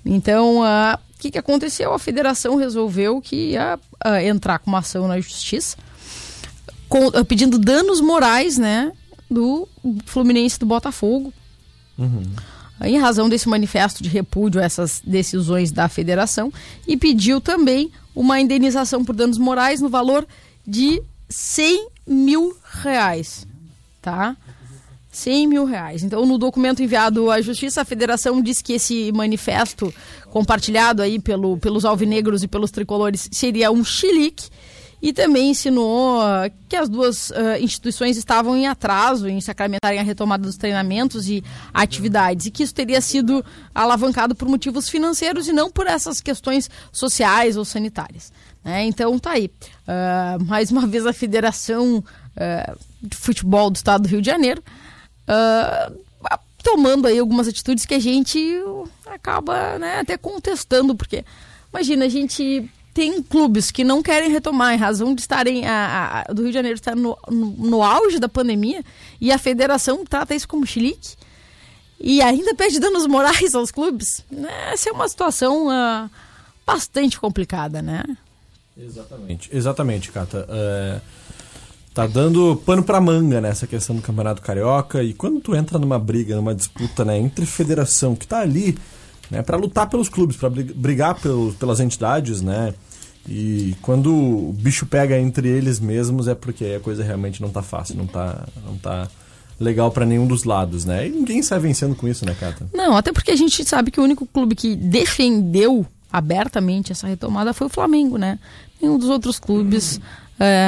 Então, 0.06 0.60
o 0.60 0.62
uh, 0.62 0.98
que, 1.18 1.32
que 1.32 1.38
aconteceu? 1.38 1.92
A 1.92 1.98
federação 1.98 2.56
resolveu 2.56 3.20
que 3.20 3.50
ia 3.50 3.78
entrar 4.24 4.60
com 4.60 4.70
uma 4.70 4.78
ação 4.78 5.06
na 5.06 5.20
justiça, 5.20 5.76
com, 6.88 7.10
pedindo 7.24 7.58
danos 7.58 8.00
morais 8.00 8.56
né, 8.56 8.92
do 9.30 9.68
Fluminense 10.06 10.56
e 10.56 10.60
do 10.60 10.66
Botafogo. 10.66 11.34
Uhum 11.98 12.22
em 12.84 12.98
razão 12.98 13.28
desse 13.28 13.48
manifesto 13.48 14.02
de 14.02 14.08
repúdio 14.08 14.60
a 14.60 14.64
essas 14.64 15.02
decisões 15.04 15.70
da 15.70 15.88
federação 15.88 16.52
e 16.86 16.96
pediu 16.96 17.40
também 17.40 17.90
uma 18.14 18.40
indenização 18.40 19.04
por 19.04 19.14
danos 19.14 19.38
morais 19.38 19.80
no 19.80 19.88
valor 19.88 20.26
de 20.66 21.02
100 21.28 21.88
mil 22.06 22.56
reais, 22.82 23.46
tá? 24.00 24.36
100 25.10 25.46
mil 25.46 25.64
reais. 25.64 26.02
Então, 26.02 26.24
no 26.24 26.38
documento 26.38 26.82
enviado 26.82 27.30
à 27.30 27.40
Justiça, 27.40 27.82
a 27.82 27.84
Federação 27.84 28.40
diz 28.40 28.62
que 28.62 28.72
esse 28.72 29.12
manifesto 29.12 29.92
compartilhado 30.30 31.02
aí 31.02 31.18
pelo, 31.18 31.58
pelos 31.58 31.84
alvinegros 31.84 32.42
e 32.42 32.48
pelos 32.48 32.70
tricolores 32.70 33.28
seria 33.30 33.70
um 33.70 33.84
chilique 33.84 34.48
e 35.02 35.12
também 35.12 35.50
ensinou 35.50 36.22
que 36.68 36.76
as 36.76 36.88
duas 36.88 37.30
uh, 37.30 37.60
instituições 37.60 38.16
estavam 38.16 38.56
em 38.56 38.68
atraso 38.68 39.28
em 39.28 39.40
sacramentarem 39.40 39.98
a 39.98 40.02
retomada 40.02 40.44
dos 40.44 40.56
treinamentos 40.56 41.28
e 41.28 41.42
atividades, 41.74 42.46
e 42.46 42.50
que 42.52 42.62
isso 42.62 42.72
teria 42.72 43.00
sido 43.00 43.44
alavancado 43.74 44.32
por 44.32 44.48
motivos 44.48 44.88
financeiros 44.88 45.48
e 45.48 45.52
não 45.52 45.68
por 45.68 45.88
essas 45.88 46.20
questões 46.20 46.70
sociais 46.92 47.56
ou 47.56 47.64
sanitárias. 47.64 48.32
Né? 48.64 48.84
Então 48.84 49.18
tá 49.18 49.32
aí. 49.32 49.50
Uh, 49.88 50.44
mais 50.44 50.70
uma 50.70 50.86
vez 50.86 51.04
a 51.04 51.12
Federação 51.12 51.98
uh, 51.98 52.78
de 53.02 53.16
Futebol 53.16 53.70
do 53.70 53.76
Estado 53.76 54.02
do 54.02 54.08
Rio 54.08 54.22
de 54.22 54.30
Janeiro 54.30 54.62
tomando 56.62 57.08
aí 57.08 57.18
algumas 57.18 57.48
atitudes 57.48 57.84
que 57.84 57.94
a 57.94 57.98
gente 57.98 58.38
acaba 59.06 59.78
né, 59.78 60.00
até 60.00 60.16
contestando, 60.16 60.94
porque 60.94 61.24
imagina, 61.72 62.04
a 62.04 62.08
gente 62.08 62.70
tem 62.94 63.22
clubes 63.22 63.70
que 63.70 63.84
não 63.84 64.02
querem 64.02 64.30
retomar 64.30 64.74
em 64.74 64.76
razão 64.76 65.14
de 65.14 65.22
estarem 65.22 65.66
a, 65.66 66.24
a 66.28 66.32
do 66.32 66.42
Rio 66.42 66.50
de 66.50 66.54
Janeiro 66.54 66.76
estar 66.76 66.94
no, 66.94 67.16
no, 67.28 67.50
no, 67.52 67.82
auge 67.82 68.18
da 68.18 68.28
pandemia 68.28 68.84
e 69.20 69.32
a 69.32 69.38
federação 69.38 70.04
trata 70.04 70.34
isso 70.34 70.46
como 70.46 70.66
chilique 70.66 71.16
e 71.98 72.20
ainda 72.20 72.54
pede 72.54 72.78
danos 72.78 73.06
morais 73.06 73.54
aos 73.54 73.70
clubes. 73.70 74.24
Né? 74.30 74.50
Essa 74.72 74.90
é 74.90 74.92
uma 74.92 75.08
situação 75.08 75.68
uh, 75.68 76.10
bastante 76.66 77.18
complicada, 77.18 77.80
né? 77.80 78.02
Exatamente, 78.76 79.48
exatamente, 79.52 80.10
Cata. 80.10 80.46
É, 80.48 81.00
tá 81.94 82.06
dando 82.06 82.56
pano 82.64 82.82
pra 82.82 83.00
manga 83.00 83.40
nessa 83.40 83.66
questão 83.66 83.94
do 83.96 84.02
Campeonato 84.02 84.42
Carioca 84.42 85.02
e 85.02 85.14
quando 85.14 85.40
tu 85.40 85.54
entra 85.54 85.78
numa 85.78 85.98
briga, 85.98 86.36
numa 86.36 86.54
disputa 86.54 87.04
né, 87.04 87.18
entre 87.18 87.46
federação 87.46 88.16
que 88.16 88.26
tá 88.26 88.40
ali 88.40 88.76
né, 89.32 89.42
para 89.42 89.56
lutar 89.56 89.88
pelos 89.88 90.10
clubes, 90.10 90.36
para 90.36 90.50
brigar 90.50 91.14
pelos, 91.14 91.56
pelas 91.56 91.80
entidades, 91.80 92.42
né? 92.42 92.74
E 93.26 93.74
quando 93.80 94.14
o 94.14 94.52
bicho 94.52 94.84
pega 94.84 95.18
entre 95.18 95.48
eles 95.48 95.80
mesmos 95.80 96.28
é 96.28 96.34
porque 96.34 96.74
a 96.76 96.80
coisa 96.80 97.02
realmente 97.02 97.40
não 97.40 97.48
tá 97.48 97.62
fácil, 97.62 97.96
não 97.96 98.06
tá, 98.06 98.46
não 98.66 98.76
tá 98.76 99.08
legal 99.58 99.90
para 99.90 100.04
nenhum 100.04 100.26
dos 100.26 100.44
lados, 100.44 100.84
né? 100.84 101.06
E 101.06 101.10
ninguém 101.10 101.40
sai 101.42 101.58
vencendo 101.60 101.94
com 101.94 102.06
isso, 102.06 102.26
né, 102.26 102.36
Cata? 102.38 102.68
Não, 102.74 102.94
até 102.94 103.10
porque 103.10 103.30
a 103.30 103.36
gente 103.36 103.64
sabe 103.64 103.90
que 103.90 104.00
o 104.00 104.04
único 104.04 104.26
clube 104.26 104.54
que 104.54 104.76
defendeu 104.76 105.86
abertamente 106.12 106.92
essa 106.92 107.06
retomada 107.06 107.54
foi 107.54 107.68
o 107.68 107.70
Flamengo, 107.70 108.18
né? 108.18 108.38
Nenhum 108.80 108.98
dos 108.98 109.08
outros 109.08 109.38
clubes 109.38 109.98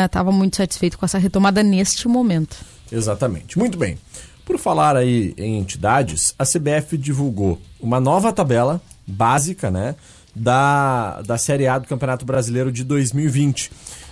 estava 0.04 0.30
uhum. 0.30 0.36
é, 0.36 0.38
muito 0.38 0.56
satisfeito 0.56 0.96
com 0.96 1.04
essa 1.04 1.18
retomada 1.18 1.62
neste 1.62 2.08
momento. 2.08 2.56
Exatamente. 2.90 3.58
Muito 3.58 3.76
bem. 3.76 3.98
Por 4.44 4.58
falar 4.58 4.96
aí 4.96 5.34
em 5.38 5.58
entidades, 5.58 6.34
a 6.38 6.44
CBF 6.44 6.98
divulgou 6.98 7.58
uma 7.80 7.98
nova 7.98 8.32
tabela 8.32 8.80
básica, 9.06 9.70
né, 9.70 9.94
da, 10.34 11.22
da 11.22 11.38
Série 11.38 11.66
A 11.66 11.78
do 11.78 11.86
Campeonato 11.86 12.24
Brasileiro 12.24 12.72
de 12.72 12.84
2020. 12.84 13.70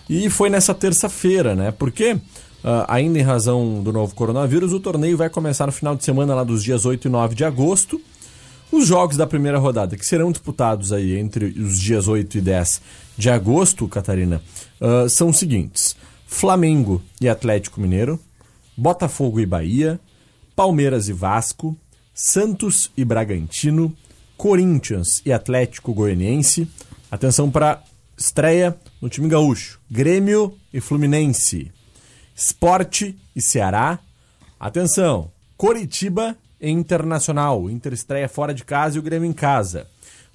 E 0.08 0.30
foi 0.30 0.48
nessa 0.48 0.74
terça-feira, 0.74 1.54
né? 1.54 1.70
Porque, 1.70 2.12
uh, 2.12 2.84
ainda 2.88 3.18
em 3.18 3.22
razão 3.22 3.82
do 3.82 3.92
novo 3.92 4.14
coronavírus, 4.14 4.72
o 4.72 4.80
torneio 4.80 5.16
vai 5.16 5.28
começar 5.28 5.66
no 5.66 5.72
final 5.72 5.94
de 5.94 6.04
semana, 6.04 6.34
lá 6.34 6.44
dos 6.44 6.62
dias 6.62 6.84
8 6.84 7.08
e 7.08 7.10
9 7.10 7.34
de 7.34 7.44
agosto. 7.44 8.00
Os 8.70 8.86
jogos 8.86 9.16
da 9.16 9.26
primeira 9.26 9.58
rodada, 9.58 9.96
que 9.96 10.06
serão 10.06 10.32
disputados 10.32 10.92
aí 10.92 11.18
entre 11.18 11.46
os 11.46 11.78
dias 11.78 12.08
8 12.08 12.38
e 12.38 12.40
10 12.40 12.80
de 13.18 13.30
agosto, 13.30 13.86
Catarina, 13.86 14.42
uh, 14.80 15.08
são 15.08 15.28
os 15.28 15.38
seguintes: 15.38 15.94
Flamengo 16.26 17.02
e 17.20 17.28
Atlético 17.28 17.80
Mineiro, 17.80 18.18
Botafogo 18.76 19.40
e 19.40 19.46
Bahia, 19.46 20.00
Palmeiras 20.54 21.08
e 21.08 21.12
Vasco, 21.12 21.76
Santos 22.14 22.90
e 22.96 23.04
Bragantino, 23.04 23.94
Corinthians 24.36 25.22
e 25.24 25.32
Atlético 25.32 25.94
Goianiense. 25.94 26.68
Atenção 27.10 27.50
para 27.50 27.82
estreia 28.16 28.76
no 29.00 29.08
time 29.08 29.28
gaúcho. 29.28 29.80
Grêmio 29.90 30.56
e 30.72 30.80
Fluminense. 30.80 31.70
Esporte 32.34 33.16
e 33.34 33.40
Ceará. 33.42 33.98
Atenção, 34.58 35.30
Coritiba 35.56 36.36
e 36.60 36.70
Internacional. 36.70 37.68
Inter 37.70 37.92
estreia 37.92 38.28
fora 38.28 38.52
de 38.54 38.64
casa 38.64 38.96
e 38.96 38.98
o 38.98 39.02
Grêmio 39.02 39.28
em 39.28 39.32
casa. 39.32 39.86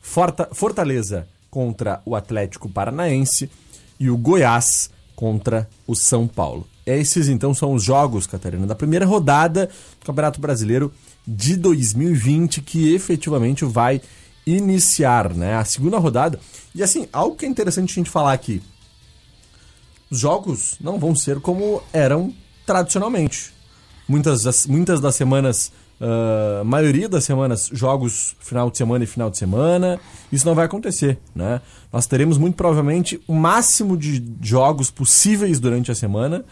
Forta- 0.01 0.49
Fortaleza 0.53 1.27
contra 1.49 2.01
o 2.06 2.15
Atlético 2.15 2.69
Paranaense 2.69 3.49
e 3.99 4.10
o 4.10 4.17
Goiás 4.17 4.89
contra 5.15 5.67
o 5.88 5.95
São 5.95 6.27
Paulo. 6.27 6.67
Esses 6.88 7.28
então 7.28 7.54
são 7.54 7.73
os 7.73 7.84
jogos, 7.84 8.26
Catarina, 8.26 8.65
da 8.65 8.73
primeira 8.73 9.06
rodada 9.06 9.69
do 10.00 10.06
Campeonato 10.06 10.39
Brasileiro 10.39 10.89
de 11.28 11.58
2020 11.58 12.62
que 12.62 12.93
efetivamente 12.93 13.65
vai 13.65 14.02
iniciar, 14.45 15.34
né? 15.34 15.56
A 15.56 15.65
segunda 15.65 15.97
rodada. 15.97 16.39
E 16.73 16.82
assim, 16.82 17.10
algo 17.12 17.36
que 17.36 17.45
é 17.45 17.50
interessante 17.50 17.91
a 17.91 17.95
gente 17.95 18.10
falar 18.10 18.32
aqui. 18.32 18.63
Os 20.10 20.17
jogos 20.17 20.78
não 20.80 20.97
vão 20.97 21.13
ser 21.13 21.41
como 21.41 21.84
eram 21.91 22.34
tradicionalmente. 22.65 23.54
Muitas 24.08 24.43
das, 24.43 24.65
muitas 24.65 25.02
das 25.02 25.15
semanas, 25.15 25.73
a 26.00 26.63
maioria 26.63 27.10
das 27.10 27.26
semanas, 27.26 27.69
jogos 27.73 28.38
final 28.39 28.71
de 28.71 28.78
semana 28.78 29.04
e 29.04 29.08
final 29.08 29.30
de 29.30 29.38
semana. 29.38 30.00
Isso 30.32 30.45
não 30.45 30.56
vai 30.56 30.65
acontecer, 30.65 31.19
né? 31.36 31.60
Nós 31.91 32.08
teremos 32.08 32.38
muito 32.38 32.56
provavelmente 32.56 33.21
o 33.28 33.34
máximo 33.34 33.97
de 33.97 34.23
jogos 34.41 34.89
possíveis 34.89 35.60
durante 35.60 35.91
a 35.91 35.95
semana. 35.95 36.45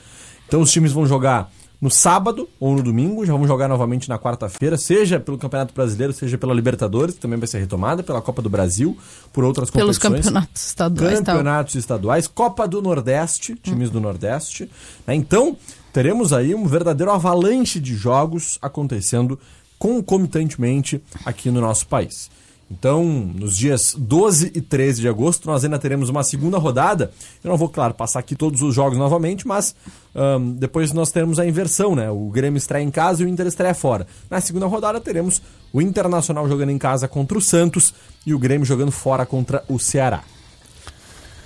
Então 0.48 0.62
os 0.62 0.72
times 0.72 0.92
vão 0.92 1.06
jogar 1.06 1.52
no 1.82 1.90
sábado 1.90 2.48
ou 2.60 2.76
no 2.76 2.82
domingo, 2.82 3.26
já 3.26 3.34
vamos 3.34 3.48
jogar 3.48 3.68
novamente 3.68 4.08
na 4.10 4.18
quarta-feira, 4.18 4.78
seja 4.78 5.20
pelo 5.20 5.38
Campeonato 5.38 5.74
Brasileiro, 5.74 6.14
seja 6.14 6.38
pela 6.38 6.54
Libertadores, 6.54 7.16
que 7.16 7.22
também 7.22 7.38
vai 7.38 7.48
ser 7.48 7.60
retomada, 7.60 8.02
pela 8.02 8.22
Copa 8.22 8.42
do 8.42 8.50
Brasil, 8.50 8.98
por 9.34 9.44
outras 9.44 9.70
Pelos 9.70 9.98
competições. 9.98 10.34
campeonatos 10.34 10.66
estaduais 10.66 11.14
tal. 11.20 11.36
Campeonatos 11.36 11.76
estaduais, 11.76 12.28
Copa 12.28 12.68
do 12.68 12.82
Nordeste, 12.82 13.56
times 13.56 13.90
do 13.90 14.00
Nordeste. 14.00 14.70
né? 15.06 15.14
Então, 15.14 15.58
teremos 15.92 16.34
aí 16.34 16.56
um 16.56 16.66
verdadeiro 16.66 17.12
avalanche 17.12 17.80
de 17.80 17.96
jogos 17.96 18.58
acontecendo 18.62 19.40
concomitantemente 19.78 21.04
aqui 21.26 21.52
no 21.52 21.62
nosso 21.62 21.88
país. 21.88 22.30
Então, 22.70 23.04
nos 23.06 23.56
dias 23.56 23.96
12 23.96 24.52
e 24.56 24.60
13 24.60 25.02
de 25.02 25.08
agosto, 25.08 25.46
nós 25.46 25.64
ainda 25.64 25.78
teremos 25.78 26.10
uma 26.10 26.24
segunda 26.24 26.58
rodada. 26.58 27.12
Eu 27.44 27.52
não 27.52 27.58
vou, 27.58 27.70
claro, 27.70 27.94
passar 27.94 28.20
aqui 28.20 28.36
todos 28.36 28.64
os 28.64 28.74
jogos 28.74 28.98
novamente, 28.98 29.48
mas 29.48 29.76
ahn, 30.16 30.54
depois 30.58 30.92
nós 30.92 31.12
teremos 31.12 31.38
a 31.38 31.46
inversão, 31.46 31.96
né? 31.96 32.10
O 32.10 32.28
Grêmio 32.30 32.58
estreia 32.58 32.84
em 32.84 32.90
casa 32.90 33.22
e 33.22 33.26
o 33.26 33.30
Inter 33.30 33.46
estreia 33.46 33.76
fora. 33.76 34.08
Na 34.32 34.42
segunda 34.42 34.66
rodada 34.66 35.00
teremos 35.00 35.42
o 35.72 35.80
Internacional 35.80 36.50
jogando 36.50 36.72
em 36.72 36.78
casa 36.80 37.08
contra 37.08 37.38
o 37.38 37.42
Santos 37.42 37.94
e 38.26 38.34
o 38.34 38.40
Grêmio 38.40 38.66
jogando 38.66 38.92
fora 38.92 39.28
contra 39.28 39.64
o 39.70 39.78
Ceará. 39.78 40.24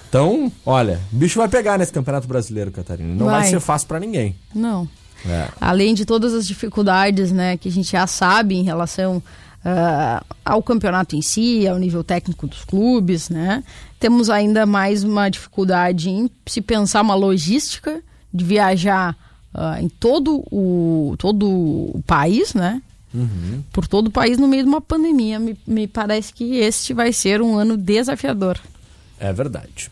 Então, 0.08 0.52
olha, 0.66 1.00
o 1.12 1.18
bicho 1.18 1.38
vai 1.38 1.50
pegar 1.50 1.78
nesse 1.78 1.92
Campeonato 1.92 2.28
Brasileiro, 2.28 2.72
Catarina. 2.72 3.14
Não 3.14 3.26
vai, 3.26 3.42
Vai. 3.42 3.50
ser 3.50 3.60
fácil 3.60 3.88
pra 3.88 4.00
ninguém. 4.00 4.36
Não. 4.56 4.88
É. 5.28 5.50
Além 5.60 5.94
de 5.94 6.06
todas 6.06 6.34
as 6.34 6.48
dificuldades, 6.48 7.32
né, 7.32 7.58
que 7.58 7.68
a 7.68 7.72
gente 7.72 7.92
já 7.92 8.08
sabe 8.08 8.56
em 8.56 8.64
relação 8.64 9.22
ah, 9.64 10.24
ao 10.44 10.64
campeonato 10.64 11.16
em 11.16 11.22
si, 11.22 11.68
ao 11.68 11.78
nível 11.78 12.04
técnico 12.04 12.48
dos 12.48 12.64
clubes, 12.64 13.30
né, 13.30 13.64
temos 14.00 14.30
ainda 14.30 14.66
mais 14.66 15.04
uma 15.04 15.30
dificuldade 15.30 16.10
em 16.10 16.30
se 16.46 16.62
pensar 16.62 17.02
uma 17.02 17.16
logística 17.16 18.02
de 18.34 18.46
viajar 18.46 19.16
ah, 19.54 19.82
em 19.82 19.90
todo 19.90 20.44
o 20.52 21.16
todo 21.18 21.48
o 21.48 22.04
país, 22.06 22.54
né, 22.54 22.82
por 23.74 23.88
todo 23.88 24.08
o 24.08 24.12
país 24.12 24.38
no 24.38 24.48
meio 24.48 24.64
de 24.64 24.70
uma 24.70 24.82
pandemia. 24.82 25.40
Me, 25.40 25.58
me 25.66 25.88
parece 25.88 26.32
que 26.34 26.58
este 26.58 26.94
vai 26.94 27.12
ser 27.12 27.42
um 27.42 27.58
ano 27.58 27.76
desafiador. 27.76 28.60
É 29.20 29.34
verdade. 29.34 29.92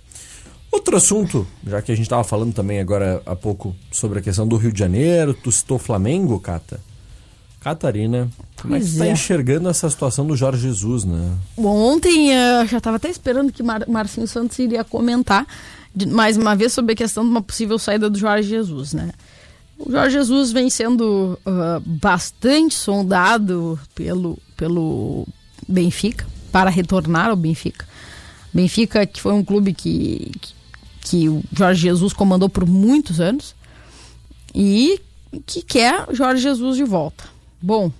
Outro 0.71 0.95
assunto, 0.97 1.47
já 1.65 1.81
que 1.81 1.91
a 1.91 1.95
gente 1.95 2.05
estava 2.05 2.23
falando 2.23 2.53
também 2.53 2.79
agora 2.79 3.21
há 3.25 3.35
pouco 3.35 3.75
sobre 3.91 4.19
a 4.19 4.21
questão 4.21 4.47
do 4.47 4.57
Rio 4.57 4.71
de 4.71 4.79
Janeiro, 4.79 5.33
tu 5.33 5.51
citou 5.51 5.79
Flamengo, 5.79 6.39
Cata. 6.39 6.79
Catarina, 7.67 8.29
como 8.61 8.75
é 8.75 8.79
que 8.79 8.85
Pois 8.85 8.93
tu 8.93 8.99
tá 8.99 9.05
é. 9.07 9.11
enxergando 9.11 9.67
essa 9.69 9.89
situação 9.89 10.25
do 10.25 10.35
Jorge 10.35 10.61
Jesus, 10.61 11.03
né? 11.03 11.33
Bom, 11.57 11.75
ontem 11.75 12.33
eh, 12.33 12.61
eu 12.61 12.67
já 12.67 12.77
estava 12.77 12.95
até 12.97 13.09
esperando 13.09 13.51
que 13.51 13.61
Mar 13.61 13.83
Marcinho 13.87 14.27
Santos 14.27 14.57
iria 14.59 14.83
comentar 14.83 15.45
de- 15.93 16.05
mais 16.05 16.37
uma 16.37 16.55
vez 16.55 16.71
sobre 16.71 16.93
a 16.93 16.95
questão 16.95 17.23
de 17.23 17.29
uma 17.29 17.41
possível 17.41 17.77
saída 17.77 18.09
do 18.09 18.17
Jorge 18.17 18.47
Jesus, 18.47 18.93
né? 18.93 19.11
O 19.77 19.91
Jorge 19.91 20.13
Jesus 20.15 20.51
vem 20.51 20.69
sendo 20.69 21.37
ah, 21.45 21.81
bastante 21.85 22.73
sondado 22.73 23.77
pelo, 23.93 24.37
pelo 24.55 25.27
Benfica 25.67 26.25
para 26.51 26.69
retornar 26.69 27.29
ao 27.29 27.35
Benfica. 27.35 27.85
Benfica, 28.53 29.05
que 29.05 29.21
foi 29.21 29.33
um 29.33 29.43
clube 29.43 29.73
que, 29.73 30.31
que, 30.41 30.53
que 31.01 31.29
o 31.29 31.43
Jorge 31.53 31.81
Jesus 31.81 32.13
comandou 32.13 32.49
por 32.49 32.65
muitos 32.65 33.19
anos 33.19 33.53
e 34.55 34.99
que 35.45 35.61
quer 35.61 36.07
Jorge 36.11 36.41
Jesus 36.41 36.77
de 36.77 36.83
volta. 36.85 37.25
Bom, 37.61 37.91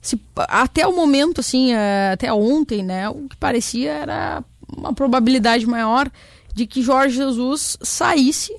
se, 0.00 0.20
até 0.36 0.86
o 0.86 0.94
momento, 0.94 1.40
assim, 1.40 1.72
eh, 1.72 2.10
até 2.12 2.32
ontem, 2.32 2.82
né, 2.82 3.08
o 3.08 3.28
que 3.28 3.36
parecia 3.36 3.92
era 3.92 4.44
uma 4.76 4.92
probabilidade 4.92 5.66
maior 5.66 6.10
de 6.54 6.66
que 6.66 6.82
Jorge 6.82 7.16
Jesus 7.16 7.76
saísse 7.82 8.54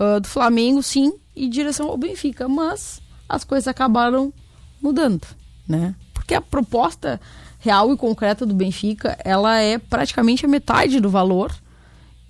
ah, 0.00 0.18
do 0.18 0.26
Flamengo, 0.26 0.82
sim, 0.82 1.12
em 1.36 1.48
direção 1.48 1.88
ao 1.88 1.98
Benfica, 1.98 2.48
mas 2.48 3.02
as 3.28 3.44
coisas 3.44 3.68
acabaram 3.68 4.32
mudando, 4.80 5.26
né? 5.68 5.94
Porque 6.14 6.34
a 6.34 6.40
proposta 6.40 7.20
real 7.58 7.92
e 7.92 7.96
concreta 7.98 8.46
do 8.46 8.54
Benfica, 8.54 9.18
ela 9.22 9.58
é 9.58 9.76
praticamente 9.76 10.46
a 10.46 10.48
metade 10.48 11.00
do 11.00 11.10
valor 11.10 11.54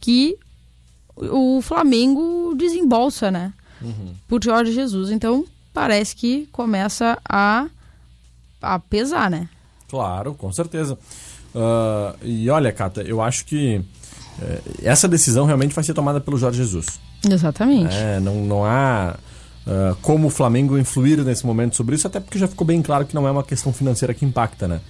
que 0.00 0.36
o 1.16 1.60
Flamengo 1.62 2.54
desembolsa, 2.56 3.30
né? 3.30 3.52
Por 4.26 4.42
Jorge 4.42 4.72
Jesus. 4.72 5.10
Então, 5.10 5.44
parece 5.72 6.14
que 6.16 6.48
começa 6.52 7.18
a, 7.28 7.66
a 8.60 8.78
pesar, 8.78 9.30
né? 9.30 9.48
Claro, 9.88 10.34
com 10.34 10.52
certeza. 10.52 10.98
Ah, 11.54 12.14
e 12.22 12.48
olha, 12.48 12.72
Cata, 12.72 13.02
eu 13.02 13.20
acho 13.20 13.44
que 13.44 13.82
eh, 14.40 14.60
essa 14.82 15.08
decisão 15.08 15.46
realmente 15.46 15.74
vai 15.74 15.84
ser 15.84 15.94
tomada 15.94 16.20
pelo 16.20 16.38
Jorge 16.38 16.58
Jesus. 16.58 17.00
Exatamente. 17.28 17.94
É, 17.94 18.20
não, 18.20 18.36
não 18.44 18.64
há 18.64 19.16
ah, 19.66 19.96
como 20.00 20.28
o 20.28 20.30
Flamengo 20.30 20.78
influir 20.78 21.22
nesse 21.24 21.44
momento 21.44 21.76
sobre 21.76 21.94
isso, 21.94 22.06
até 22.06 22.20
porque 22.20 22.38
já 22.38 22.48
ficou 22.48 22.66
bem 22.66 22.80
claro 22.82 23.04
que 23.04 23.14
não 23.14 23.26
é 23.26 23.30
uma 23.30 23.44
questão 23.44 23.72
financeira 23.72 24.14
que 24.14 24.24
impacta, 24.24 24.66
né? 24.66 24.80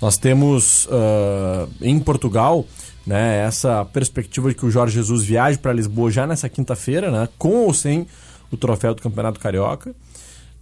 Nós 0.00 0.16
temos 0.16 0.88
ah, 0.90 1.66
em 1.80 1.98
Portugal 1.98 2.64
né, 3.06 3.38
essa 3.46 3.84
perspectiva 3.84 4.48
de 4.48 4.54
que 4.54 4.66
o 4.66 4.70
Jorge 4.70 4.94
Jesus 4.94 5.24
viaje 5.24 5.58
para 5.58 5.72
Lisboa 5.72 6.10
já 6.10 6.26
nessa 6.26 6.48
quinta-feira, 6.48 7.10
né, 7.10 7.28
com 7.38 7.64
ou 7.64 7.72
sem 7.72 8.06
o 8.50 8.56
troféu 8.56 8.94
do 8.94 9.02
Campeonato 9.02 9.38
Carioca. 9.38 9.94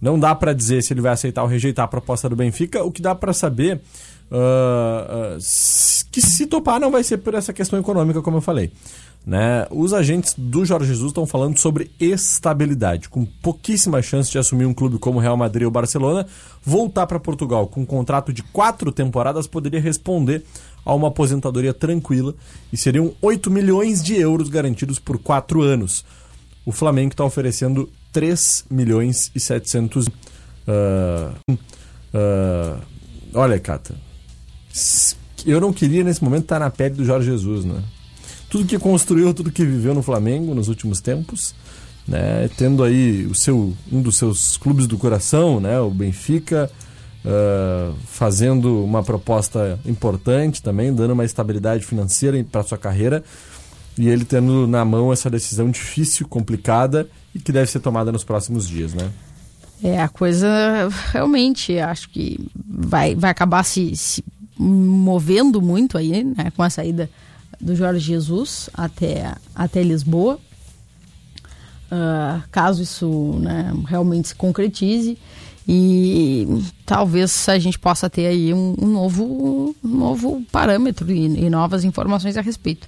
Não 0.01 0.19
dá 0.19 0.35
para 0.35 0.53
dizer 0.53 0.83
se 0.83 0.93
ele 0.93 1.01
vai 1.01 1.13
aceitar 1.13 1.41
ou 1.43 1.47
rejeitar 1.47 1.85
a 1.85 1.87
proposta 1.87 2.27
do 2.29 2.35
Benfica. 2.35 2.83
O 2.83 2.91
que 2.91 3.01
dá 3.01 3.15
para 3.15 3.33
saber 3.33 3.81
ah, 4.31 5.35
s- 5.37 6.05
que 6.11 6.21
se 6.21 6.45
topar 6.45 6.79
não 6.79 6.91
vai 6.91 7.03
ser 7.03 7.17
por 7.17 7.33
essa 7.33 7.53
questão 7.53 7.79
econômica, 7.79 8.21
como 8.21 8.37
eu 8.37 8.41
falei. 8.41 8.71
Né? 9.25 9.65
Os 9.71 9.91
agentes 9.91 10.35
do 10.37 10.63
Jorge 10.63 10.87
Jesus 10.89 11.07
estão 11.09 11.25
falando 11.25 11.57
sobre 11.57 11.89
estabilidade, 11.99 13.09
com 13.09 13.25
pouquíssima 13.25 13.99
chance 14.01 14.31
de 14.31 14.37
assumir 14.37 14.65
um 14.65 14.73
clube 14.73 14.99
como 14.99 15.17
Real 15.19 15.35
Madrid 15.35 15.65
ou 15.65 15.71
Barcelona, 15.71 16.27
voltar 16.63 17.07
para 17.07 17.19
Portugal 17.19 17.65
com 17.67 17.81
um 17.81 17.85
contrato 17.85 18.31
de 18.31 18.43
quatro 18.43 18.91
temporadas 18.91 19.47
poderia 19.47 19.81
responder 19.81 20.43
a 20.85 20.93
uma 20.93 21.07
aposentadoria 21.07 21.73
tranquila 21.73 22.35
e 22.71 22.77
seriam 22.77 23.13
8 23.19 23.49
milhões 23.49 24.03
de 24.03 24.15
euros 24.15 24.47
garantidos 24.47 24.99
por 24.99 25.17
quatro 25.17 25.63
anos. 25.63 26.05
O 26.63 26.71
Flamengo 26.71 27.11
está 27.13 27.23
oferecendo 27.25 27.89
3 28.15 28.63
milhões 28.71 29.29
e 29.35 29.41
700. 29.41 30.07
ah, 30.65 31.33
ah, 32.13 32.79
olha, 33.33 33.59
Cata, 33.59 33.93
eu 35.45 35.59
não 35.59 35.73
queria 35.73 36.01
nesse 36.01 36.23
momento 36.23 36.43
estar 36.43 36.59
na 36.59 36.69
pele 36.69 36.95
do 36.95 37.03
Jorge 37.03 37.29
Jesus, 37.29 37.65
né? 37.65 37.83
Tudo 38.49 38.65
que 38.65 38.79
construiu, 38.79 39.33
tudo 39.33 39.51
que 39.51 39.65
viveu 39.65 39.93
no 39.93 40.01
Flamengo 40.01 40.55
nos 40.55 40.69
últimos 40.69 41.01
tempos, 41.01 41.53
né? 42.07 42.49
Tendo 42.55 42.85
aí 42.85 43.25
o 43.25 43.35
seu, 43.35 43.75
um 43.91 44.01
dos 44.01 44.15
seus 44.15 44.55
clubes 44.55 44.87
do 44.87 44.97
coração, 44.97 45.59
né? 45.59 45.77
O 45.81 45.89
Benfica, 45.89 46.71
ah, 47.25 47.91
fazendo 48.07 48.81
uma 48.81 49.03
proposta 49.03 49.77
importante 49.85 50.63
também, 50.63 50.95
dando 50.95 51.11
uma 51.11 51.25
estabilidade 51.25 51.85
financeira 51.85 52.41
para 52.49 52.63
sua 52.63 52.77
carreira 52.77 53.25
e 53.97 54.07
ele 54.07 54.23
tendo 54.23 54.65
na 54.67 54.85
mão 54.85 55.11
essa 55.11 55.29
decisão 55.29 55.69
difícil, 55.69 56.25
complicada 56.29 57.09
e 57.35 57.39
que 57.39 57.51
deve 57.51 57.69
ser 57.69 57.81
tomada 57.81 58.11
nos 58.11 58.23
próximos 58.23 58.67
dias, 58.67 58.93
né? 58.93 59.11
É, 59.83 60.01
a 60.01 60.07
coisa 60.07 60.47
realmente 61.11 61.77
acho 61.77 62.09
que 62.09 62.39
vai, 62.65 63.13
vai 63.13 63.29
acabar 63.29 63.63
se, 63.63 63.93
se 63.95 64.23
movendo 64.57 65.61
muito 65.61 65.97
aí, 65.97 66.23
né, 66.23 66.51
com 66.55 66.63
a 66.63 66.69
saída 66.69 67.09
do 67.59 67.75
Jorge 67.75 67.99
Jesus 67.99 68.69
até, 68.73 69.35
até 69.53 69.83
Lisboa. 69.83 70.39
Ah, 71.91 72.41
caso 72.51 72.81
isso 72.81 73.37
né, 73.41 73.71
realmente 73.85 74.29
se 74.29 74.35
concretize 74.35 75.17
e 75.67 76.63
talvez 76.85 77.47
a 77.49 77.59
gente 77.59 77.77
possa 77.77 78.09
ter 78.09 78.27
aí 78.27 78.53
um, 78.53 78.75
um 78.81 78.87
novo, 78.87 79.75
um 79.83 79.87
novo 79.87 80.43
parâmetro 80.51 81.11
e, 81.11 81.25
e 81.25 81.49
novas 81.49 81.83
informações 81.83 82.37
a 82.37 82.41
respeito. 82.41 82.87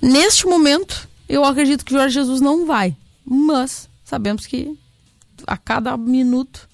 Neste 0.00 0.46
momento, 0.46 1.08
eu 1.28 1.44
acredito 1.44 1.84
que 1.84 1.92
Jorge 1.92 2.14
Jesus 2.14 2.40
não 2.40 2.66
vai, 2.66 2.96
mas 3.24 3.88
sabemos 4.04 4.46
que 4.46 4.76
a 5.46 5.56
cada 5.56 5.96
minuto 5.96 6.68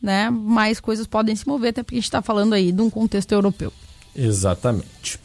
né, 0.00 0.30
mais 0.30 0.80
coisas 0.80 1.06
podem 1.06 1.34
se 1.34 1.46
mover, 1.46 1.70
até 1.70 1.82
porque 1.82 1.96
a 1.96 1.98
gente 1.98 2.04
está 2.04 2.22
falando 2.22 2.52
aí 2.52 2.72
de 2.72 2.82
um 2.82 2.90
contexto 2.90 3.32
europeu. 3.32 3.72
Exatamente. 4.14 5.18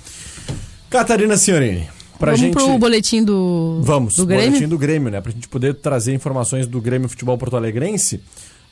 Catarina 0.90 1.38
Senhorini, 1.38 1.88
Vamos 2.20 2.40
gente... 2.40 2.54
pro 2.54 2.78
boletim 2.78 3.24
do, 3.24 3.82
Vamos, 3.84 4.16
do 4.16 4.26
Grêmio? 4.26 4.48
boletim 4.48 4.68
do 4.68 4.78
Grêmio, 4.78 5.10
né? 5.10 5.22
Pra 5.22 5.32
gente 5.32 5.48
poder 5.48 5.76
trazer 5.76 6.14
informações 6.14 6.68
do 6.68 6.80
Grêmio 6.80 7.10
Futebol 7.10 7.38
Porto 7.38 7.58
Alegrense. 7.58 8.22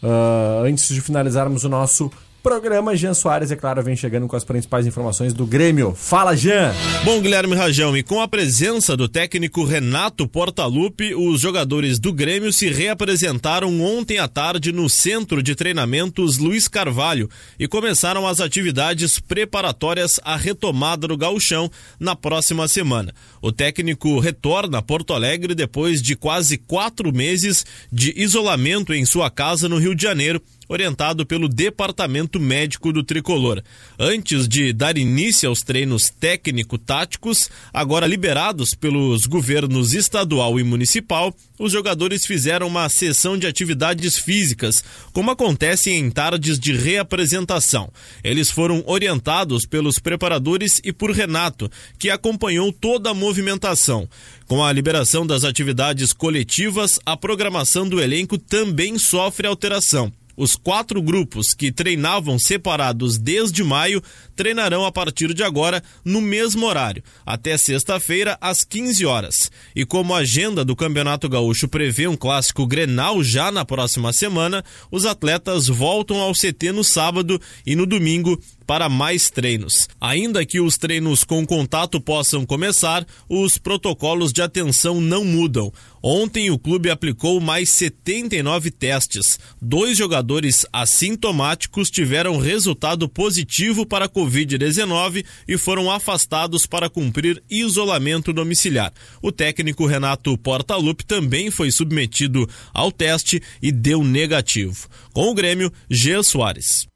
Ah, 0.03 0.61
antes 0.65 0.87
de 0.89 1.01
finalizarmos 1.01 1.63
o 1.63 1.69
nosso 1.69 2.11
programa, 2.41 2.95
Jean 2.95 3.13
Soares, 3.13 3.51
é 3.51 3.55
claro, 3.55 3.83
vem 3.83 3.95
chegando 3.95 4.27
com 4.27 4.35
as 4.35 4.43
principais 4.43 4.87
informações 4.87 5.33
do 5.33 5.45
Grêmio. 5.45 5.93
Fala, 5.93 6.35
Jean! 6.35 6.73
Bom, 7.03 7.21
Guilherme 7.21 7.55
Rajão, 7.55 7.95
e 7.95 8.03
com 8.03 8.21
a 8.21 8.27
presença 8.27 8.95
do 8.95 9.07
técnico 9.07 9.63
Renato 9.63 10.27
Portaluppi, 10.27 11.13
os 11.13 11.41
jogadores 11.41 11.99
do 11.99 12.13
Grêmio 12.13 12.51
se 12.51 12.69
reapresentaram 12.69 13.81
ontem 13.81 14.17
à 14.17 14.27
tarde 14.27 14.71
no 14.71 14.89
Centro 14.89 15.43
de 15.43 15.55
Treinamentos 15.55 16.37
Luiz 16.37 16.67
Carvalho 16.67 17.29
e 17.59 17.67
começaram 17.67 18.27
as 18.27 18.39
atividades 18.39 19.19
preparatórias 19.19 20.19
à 20.23 20.35
retomada 20.35 21.07
do 21.07 21.17
gauchão 21.17 21.69
na 21.99 22.15
próxima 22.15 22.67
semana. 22.67 23.13
O 23.41 23.51
técnico 23.51 24.19
retorna 24.19 24.79
a 24.79 24.81
Porto 24.81 25.13
Alegre 25.13 25.53
depois 25.53 26.01
de 26.01 26.15
quase 26.15 26.57
quatro 26.57 27.13
meses 27.13 27.65
de 27.91 28.13
isolamento 28.15 28.93
em 28.93 29.05
sua 29.05 29.29
casa 29.29 29.67
no 29.67 29.77
Rio 29.77 29.95
de 29.95 30.03
Janeiro 30.03 30.41
orientado 30.69 31.25
pelo 31.25 31.49
Departamento 31.49 32.39
Médico 32.39 32.93
do 32.93 33.03
Tricolor. 33.03 33.61
Antes 33.97 34.47
de 34.47 34.71
dar 34.71 34.97
início 34.97 35.49
aos 35.49 35.63
treinos 35.63 36.09
técnico-táticos, 36.09 37.49
agora 37.73 38.05
liberados 38.05 38.75
pelos 38.75 39.25
governos 39.25 39.95
estadual 39.95 40.59
e 40.59 40.63
municipal, 40.63 41.35
os 41.57 41.73
jogadores 41.73 42.25
fizeram 42.25 42.67
uma 42.67 42.87
sessão 42.87 43.37
de 43.37 43.47
atividades 43.47 44.17
físicas, 44.17 44.83
como 45.11 45.31
acontece 45.31 45.89
em 45.89 46.09
tardes 46.11 46.59
de 46.59 46.71
reapresentação. 46.71 47.91
Eles 48.23 48.51
foram 48.51 48.83
orientados 48.85 49.65
pelos 49.65 49.97
preparadores 49.97 50.79
e 50.83 50.93
por 50.93 51.11
Renato, 51.11 51.69
que 51.97 52.09
acompanhou 52.09 52.71
toda 52.71 53.09
a 53.09 53.13
movimentação. 53.13 54.07
Com 54.47 54.63
a 54.63 54.71
liberação 54.71 55.25
das 55.25 55.43
atividades 55.43 56.13
coletivas, 56.13 56.99
a 57.05 57.17
programação 57.17 57.89
do 57.89 57.99
elenco 57.99 58.37
também 58.37 58.97
sofre 58.99 59.47
alteração. 59.47 60.13
Os 60.39 60.55
quatro 60.55 61.01
grupos 61.01 61.53
que 61.53 61.69
treinavam 61.69 62.39
separados 62.39 63.17
desde 63.17 63.61
maio 63.61 64.01
treinarão 64.37 64.85
a 64.85 64.91
partir 64.91 65.33
de 65.33 65.43
agora 65.43 65.83
no 66.05 66.21
mesmo 66.21 66.65
horário, 66.65 67.03
até 67.25 67.57
sexta-feira 67.57 68.37
às 68.39 68.63
15 68.63 69.05
horas. 69.05 69.51
E 69.75 69.85
como 69.85 70.13
a 70.13 70.19
agenda 70.19 70.63
do 70.63 70.77
Campeonato 70.77 71.27
Gaúcho 71.27 71.67
prevê 71.67 72.07
um 72.07 72.15
clássico 72.15 72.65
Grenal 72.65 73.21
já 73.21 73.51
na 73.51 73.65
próxima 73.65 74.13
semana, 74.13 74.63
os 74.89 75.05
atletas 75.05 75.67
voltam 75.67 76.21
ao 76.21 76.31
CT 76.31 76.71
no 76.71 76.85
sábado 76.85 77.37
e 77.65 77.75
no 77.75 77.85
domingo 77.85 78.41
para 78.69 78.87
mais 78.87 79.31
treinos. 79.31 79.89
Ainda 79.99 80.45
que 80.45 80.59
os 80.59 80.77
treinos 80.77 81.23
com 81.23 81.43
contato 81.43 81.99
possam 81.99 82.45
começar, 82.45 83.03
os 83.27 83.57
protocolos 83.57 84.31
de 84.31 84.43
atenção 84.43 85.01
não 85.01 85.25
mudam. 85.25 85.73
Ontem 86.03 86.51
o 86.51 86.59
clube 86.59 86.91
aplicou 86.91 87.39
mais 87.39 87.69
79 87.69 88.69
testes. 88.69 89.39
Dois 89.59 89.97
jogadores 89.97 90.67
assintomáticos 90.71 91.89
tiveram 91.89 92.37
resultado 92.37 93.09
positivo 93.09 93.87
para 93.87 94.05
a 94.05 94.09
Covid-19 94.09 95.25
e 95.47 95.57
foram 95.57 95.89
afastados 95.89 96.67
para 96.67 96.91
cumprir 96.91 97.41
isolamento 97.49 98.31
domiciliar. 98.31 98.93
O 99.19 99.31
técnico 99.31 99.87
Renato 99.87 100.37
Portaluppi 100.37 101.03
também 101.07 101.49
foi 101.49 101.71
submetido 101.71 102.47
ao 102.71 102.91
teste 102.91 103.41
e 103.63 103.71
deu 103.71 104.03
negativo. 104.03 104.87
Com 105.11 105.31
o 105.31 105.33
Grêmio, 105.33 105.73
G. 105.89 106.21
Soares. 106.21 106.88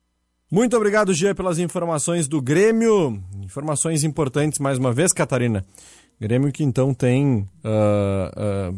Muito 0.54 0.78
obrigado, 0.78 1.16
Gia, 1.16 1.34
pelas 1.34 1.58
informações 1.58 2.28
do 2.28 2.40
Grêmio. 2.40 3.20
Informações 3.44 4.04
importantes 4.04 4.60
mais 4.60 4.78
uma 4.78 4.94
vez, 4.94 5.12
Catarina. 5.12 5.66
Grêmio 6.22 6.52
que 6.52 6.64
então 6.64 6.94
tem 6.94 7.50
ah, 7.64 8.32
ah, 8.38 8.74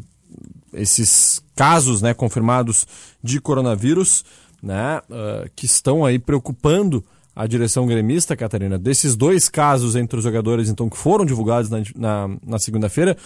esses 0.72 1.44
casos 1.54 2.02
né, 2.02 2.14
confirmados 2.14 2.88
de 3.22 3.42
coronavírus, 3.42 4.24
né, 4.64 5.02
ah, 5.12 5.50
que 5.54 5.66
estão 5.66 6.06
aí 6.06 6.18
preocupando 6.18 7.04
a 7.36 7.46
direção 7.46 7.86
gremista, 7.86 8.38
Catarina. 8.38 8.80
Desses 8.80 9.14
dois 9.14 9.50
casos 9.50 9.98
entre 9.98 10.18
os 10.18 10.24
jogadores 10.24 10.70
então 10.70 10.90
que 10.90 10.96
foram 10.96 11.26
divulgados 11.26 11.70
na, 11.70 11.84
na, 11.94 12.38
na 12.42 12.58
segunda-feira, 12.58 13.18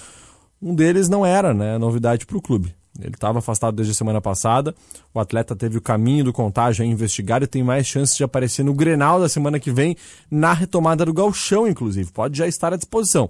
um 0.60 0.74
deles 0.74 1.08
não 1.08 1.24
era 1.24 1.54
né, 1.54 1.78
novidade 1.78 2.26
para 2.26 2.38
o 2.40 2.42
clube. 2.42 2.74
Ele 3.02 3.16
estava 3.16 3.40
afastado 3.40 3.76
desde 3.76 3.92
a 3.92 3.96
semana 3.96 4.22
passada. 4.22 4.74
O 5.14 5.20
atleta 5.20 5.56
teve 5.56 5.78
o 5.78 5.82
caminho 5.82 6.26
do 6.26 6.34
contágio 6.34 6.84
a 6.84 6.88
investigar 6.88 7.42
e 7.44 7.48
tem 7.48 7.64
mais 7.64 7.88
chances 7.88 8.16
de 8.16 8.24
aparecer 8.24 8.64
no 8.64 8.74
Grenal 8.74 9.20
da 9.20 9.30
semana 9.30 9.60
que 9.60 9.72
vem, 9.72 9.96
na 10.30 10.54
retomada 10.54 11.06
do 11.06 11.14
Galchão, 11.14 11.68
inclusive. 11.68 12.12
Pode 12.12 12.38
já 12.38 12.48
estar 12.48 12.74
à 12.74 12.78
disposição. 12.78 13.30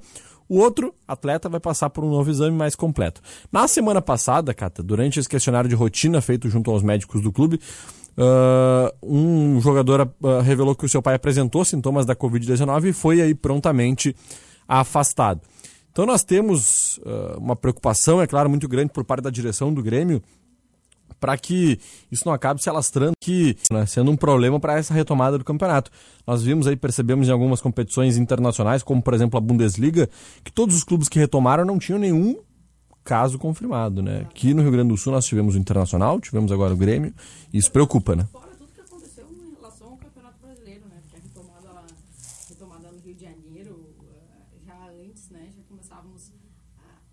O 0.50 0.58
outro 0.58 0.96
atleta 1.08 1.48
vai 1.48 1.60
passar 1.60 1.92
por 1.92 2.04
um 2.04 2.10
novo 2.10 2.32
exame 2.32 2.58
mais 2.58 2.76
completo. 2.76 3.22
Na 3.52 3.68
semana 3.68 4.02
passada, 4.02 4.52
Cata, 4.52 4.82
durante 4.82 5.20
esse 5.20 5.30
questionário 5.30 5.70
de 5.70 5.76
rotina 5.76 6.20
feito 6.22 6.50
junto 6.50 6.72
aos 6.72 6.82
médicos 6.82 7.22
do 7.22 7.32
clube, 7.32 7.60
uh, 8.18 8.92
um 9.04 9.62
jogador 9.62 10.12
uh, 10.22 10.40
revelou 10.42 10.74
que 10.74 10.86
o 10.86 10.90
seu 10.90 11.04
pai 11.04 11.14
apresentou 11.14 11.64
sintomas 11.64 12.04
da 12.04 12.16
Covid-19 12.16 12.86
e 12.86 12.94
foi 12.94 13.22
aí 13.22 13.36
prontamente 13.36 14.16
afastado. 14.68 15.42
Então 15.92 16.06
nós 16.06 16.24
temos 16.24 16.98
uh, 17.00 17.38
uma 17.38 17.56
preocupação, 17.56 18.22
é 18.22 18.28
claro, 18.28 18.50
muito 18.50 18.68
grande 18.68 18.92
por 18.92 19.04
parte 19.04 19.24
da 19.24 19.30
direção 19.30 19.74
do 19.74 19.82
Grêmio 19.84 20.22
para 21.20 21.38
que 21.38 21.78
isso 22.10 22.24
não 22.26 22.32
acabe 22.32 22.62
se 22.64 22.70
alastrando, 22.70 23.12
que 23.20 23.58
né, 23.70 23.86
sendo 23.86 24.10
um 24.10 24.16
problema 24.16 24.58
para 24.60 24.78
essa 24.78 24.94
retomada 24.94 25.38
do 25.38 25.44
campeonato. 25.44 25.92
Nós 26.26 26.42
vimos 26.44 26.66
aí, 26.66 26.78
percebemos 26.78 27.28
em 27.28 27.32
algumas 27.32 27.60
competições 27.60 28.16
internacionais, 28.16 28.84
como 28.84 29.02
por 29.02 29.14
exemplo 29.14 29.38
a 29.38 29.42
Bundesliga, 29.42 30.10
que 30.46 30.52
todos 30.52 30.76
os 30.76 30.84
clubes 30.84 31.10
que 31.10 31.20
retomaram 31.20 31.66
não 31.66 31.78
tinham 31.78 32.00
nenhum 32.00 32.38
caso 33.04 33.38
confirmado, 33.38 34.02
né? 34.02 34.22
Aqui 34.22 34.54
no 34.54 34.62
Rio 34.62 34.72
Grande 34.72 34.90
do 34.90 34.98
Sul 34.98 35.12
nós 35.12 35.26
tivemos 35.26 35.56
o 35.56 35.58
Internacional, 35.58 36.22
tivemos 36.22 36.52
agora 36.52 36.74
o 36.74 36.78
Grêmio, 36.78 37.14
e 37.52 37.58
isso 37.58 37.72
preocupa, 37.72 38.16
né? 38.16 38.26
Fora 38.32 38.52
tudo 38.58 38.72
que 38.72 38.80
aconteceu 38.80 39.26
em 39.30 39.56
relação 39.60 39.88
ao 39.90 39.98
Campeonato 39.98 40.38
Brasileiro, 40.42 40.86
né? 40.88 41.02
Porque 41.02 41.18
a 41.18 41.20
retomada, 41.20 41.70
lá- 41.74 41.88
retomada 42.48 42.92
no 42.92 43.00
Rio 43.00 43.16
de 43.16 43.22
Janeiro, 43.26 43.90
eh, 44.04 44.66
já 44.66 44.90
antes, 45.04 45.30
né? 45.32 45.50
Já 45.58 45.64
começávamos 45.68 46.32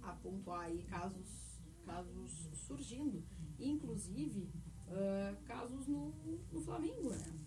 a, 0.04 0.10
a 0.10 0.12
pontuar 0.26 0.62
aí 0.62 0.82
casos, 0.82 1.60
casos 1.84 2.48
surgindo. 2.66 3.22
Inclusive, 3.58 4.50
eh, 4.88 5.36
casos 5.44 5.86
no, 5.86 6.12
no 6.52 6.60
Flamengo, 6.60 7.10
né? 7.10 7.38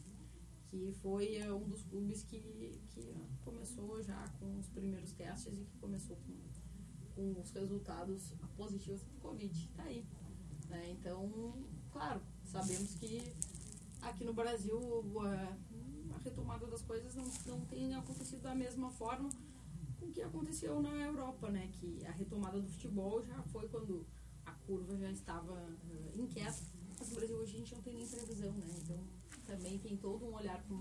Que 0.67 0.93
foi 1.01 1.35
eh, 1.35 1.51
um 1.51 1.67
dos 1.67 1.83
clubes 1.83 2.23
que, 2.23 2.39
que 2.89 3.01
eh, 3.01 3.27
começou 3.43 4.01
já 4.01 4.27
com 4.39 4.57
os 4.57 4.67
primeiros 4.69 5.11
testes 5.11 5.59
e 5.59 5.65
que 5.65 5.77
começou 5.77 6.15
com, 6.15 6.35
com 7.15 7.39
os 7.41 7.51
resultados 7.51 8.33
positivos 8.55 9.01
do 9.01 9.19
Covid. 9.19 9.67
Tá 9.75 9.83
aí. 9.83 10.05
Né? 10.69 10.91
Então, 10.91 11.53
claro, 11.91 12.21
sabemos 12.45 12.95
que 12.95 13.33
aqui 14.01 14.23
no 14.23 14.33
Brasil 14.33 14.79
a 16.15 16.17
retomada 16.23 16.65
das 16.67 16.81
coisas 16.81 17.13
não, 17.15 17.25
não 17.45 17.65
tem 17.65 17.93
acontecido 17.95 18.41
da 18.41 18.55
mesma 18.55 18.89
forma 18.91 19.29
com 19.99 20.05
o 20.07 20.11
que 20.11 20.21
aconteceu 20.21 20.81
na 20.81 20.89
Europa, 21.05 21.49
né? 21.49 21.69
Que 21.79 21.99
a 22.07 22.11
retomada 22.11 22.59
do 22.59 22.67
futebol 22.67 23.21
já 23.23 23.41
foi 23.51 23.67
quando 23.67 24.05
a 24.45 24.51
curva 24.65 24.95
já 24.97 25.11
estava 25.11 25.53
eh, 25.91 26.11
inquieta. 26.21 26.57
Mas 26.99 27.09
no 27.09 27.15
Brasil 27.15 27.35
hoje 27.37 27.55
a 27.55 27.59
gente 27.59 27.75
não 27.75 27.81
tem 27.81 27.93
nem 27.95 28.07
previsão, 28.07 28.51
né? 28.51 28.67
Então 28.83 28.97
também 29.47 29.77
tem 29.79 29.95
todo 29.97 30.25
um 30.25 30.35
olhar 30.35 30.61
com 30.67 30.79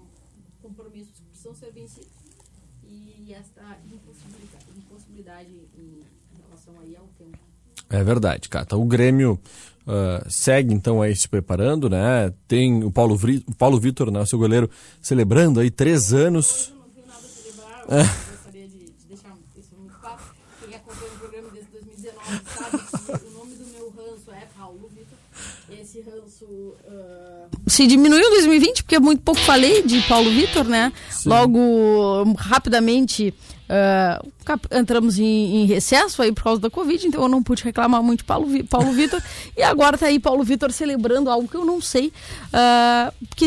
compromissos 0.63 1.15
que 1.15 1.23
precisam 1.23 1.55
ser 1.55 1.71
vencidos 1.73 2.09
e 2.85 3.33
esta 3.35 3.79
impossibilidade, 3.87 4.65
impossibilidade 4.77 5.51
em 5.77 6.03
relação 6.43 6.75
aí 6.81 6.97
ao 6.97 7.07
tempo. 7.19 7.39
É 7.91 8.03
verdade, 8.03 8.49
Cata. 8.49 8.77
O 8.77 8.85
Grêmio 8.85 9.39
ah, 9.87 10.25
segue 10.29 10.75
então 10.75 11.01
aí 11.01 11.15
se 11.15 11.29
preparando, 11.29 11.89
né? 11.89 12.33
Tem 12.47 12.83
o 12.85 12.91
Paulo, 12.91 13.17
Vri- 13.17 13.45
o 13.47 13.55
Paulo 13.55 13.79
Vitor, 13.79 14.11
né, 14.11 14.21
o 14.21 14.27
seu 14.27 14.39
goleiro, 14.39 14.69
celebrando 15.01 15.61
aí 15.61 15.71
três 15.71 16.13
anos. 16.13 16.69
Eu 16.69 16.77
não 16.77 16.89
tenho 16.91 17.07
nada 17.07 17.19
a 17.19 17.29
celebrar, 17.29 17.85
eu 17.89 18.33
gostaria 18.37 18.69
de, 18.69 18.79
de 18.91 19.07
deixar 19.07 19.37
isso 19.57 19.75
muito 19.77 19.95
claro. 19.99 20.23
Quem 20.65 20.75
acompanha 20.75 21.13
o 21.13 21.19
programa 21.19 21.51
desde 21.51 21.71
2019 21.71 22.43
sabe 22.47 23.19
que 23.21 23.27
o 23.27 23.31
nome 23.33 23.55
do 23.55 23.67
meu 23.67 23.91
ranço 23.91 24.31
é 24.33 24.47
Paulo 24.57 24.89
Vitor. 24.89 25.19
Esse 25.71 26.01
ranço. 26.01 26.75
ah, 26.87 27.49
Se 27.69 27.87
diminuiu 27.87 28.27
em 28.27 28.31
2020, 28.31 28.83
porque 28.83 28.99
muito 28.99 29.23
pouco 29.23 29.41
falei 29.41 29.83
de 29.83 30.01
Paulo 30.03 30.31
Vitor, 30.31 30.65
né? 30.65 30.93
Logo, 31.27 32.35
rapidamente, 32.37 33.35
cap- 34.45 34.67
entramos 34.73 35.19
em, 35.19 35.63
em 35.63 35.67
recesso 35.67 36.23
aí 36.23 36.33
por 36.33 36.43
causa 36.45 36.61
da 36.61 36.71
Covid, 36.71 37.07
então 37.07 37.23
eu 37.23 37.29
não 37.29 37.43
pude 37.43 37.63
reclamar 37.63 38.03
muito 38.03 38.21
de 38.21 38.25
Paulo, 38.25 38.47
Paulo 38.65 38.93
Vitor. 38.93 39.21
e 39.57 39.63
agora 39.63 39.99
tá 39.99 40.07
aí 40.07 40.19
Paulo 40.19 40.43
Vitor 40.43 40.73
celebrando 40.73 41.31
algo 41.31 41.47
que 41.47 41.57
eu 41.57 41.65
não 41.65 41.81
sei 41.81 42.13
ah, 42.53 43.13
que, 43.37 43.47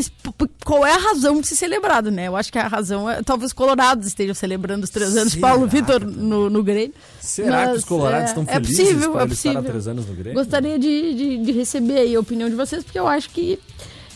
qual 0.64 0.86
é 0.86 0.94
a 0.94 0.98
razão 0.98 1.42
de 1.42 1.48
se 1.48 1.56
celebrado, 1.56 2.12
né? 2.12 2.28
Eu 2.28 2.36
acho 2.36 2.52
que 2.52 2.60
a 2.60 2.68
razão 2.68 3.10
é, 3.10 3.22
talvez 3.24 3.50
os 3.50 3.54
Colorados 3.54 4.06
estejam 4.08 4.36
celebrando 4.36 4.84
os 4.84 4.90
três 4.90 5.16
anos 5.18 5.34
de 5.34 5.40
Paulo 5.40 5.68
Vitor 5.68 6.06
no, 6.06 6.50
no 6.50 6.64
Grêmio. 6.64 6.94
Será 7.20 7.72
que 7.72 7.78
os 7.78 7.86
colorados 7.86 8.26
é, 8.26 8.34
estão 8.34 8.44
é 8.44 8.54
felizes 8.54 8.78
possível, 8.78 9.04
é 9.04 9.08
estar 9.08 9.24
há 9.24 9.28
possível. 9.28 9.64
três 9.64 9.88
anos 9.88 10.06
no 10.08 10.14
Grêmio? 10.14 10.34
Gostaria 10.34 10.78
de, 10.78 11.14
de, 11.14 11.38
de 11.40 11.52
receber 11.52 12.00
aí 12.00 12.16
a 12.16 12.20
opinião 12.20 12.50
de 12.50 12.56
vocês, 12.56 12.84
porque 12.84 13.00
eu 13.00 13.08
acho 13.08 13.30
que 13.30 13.60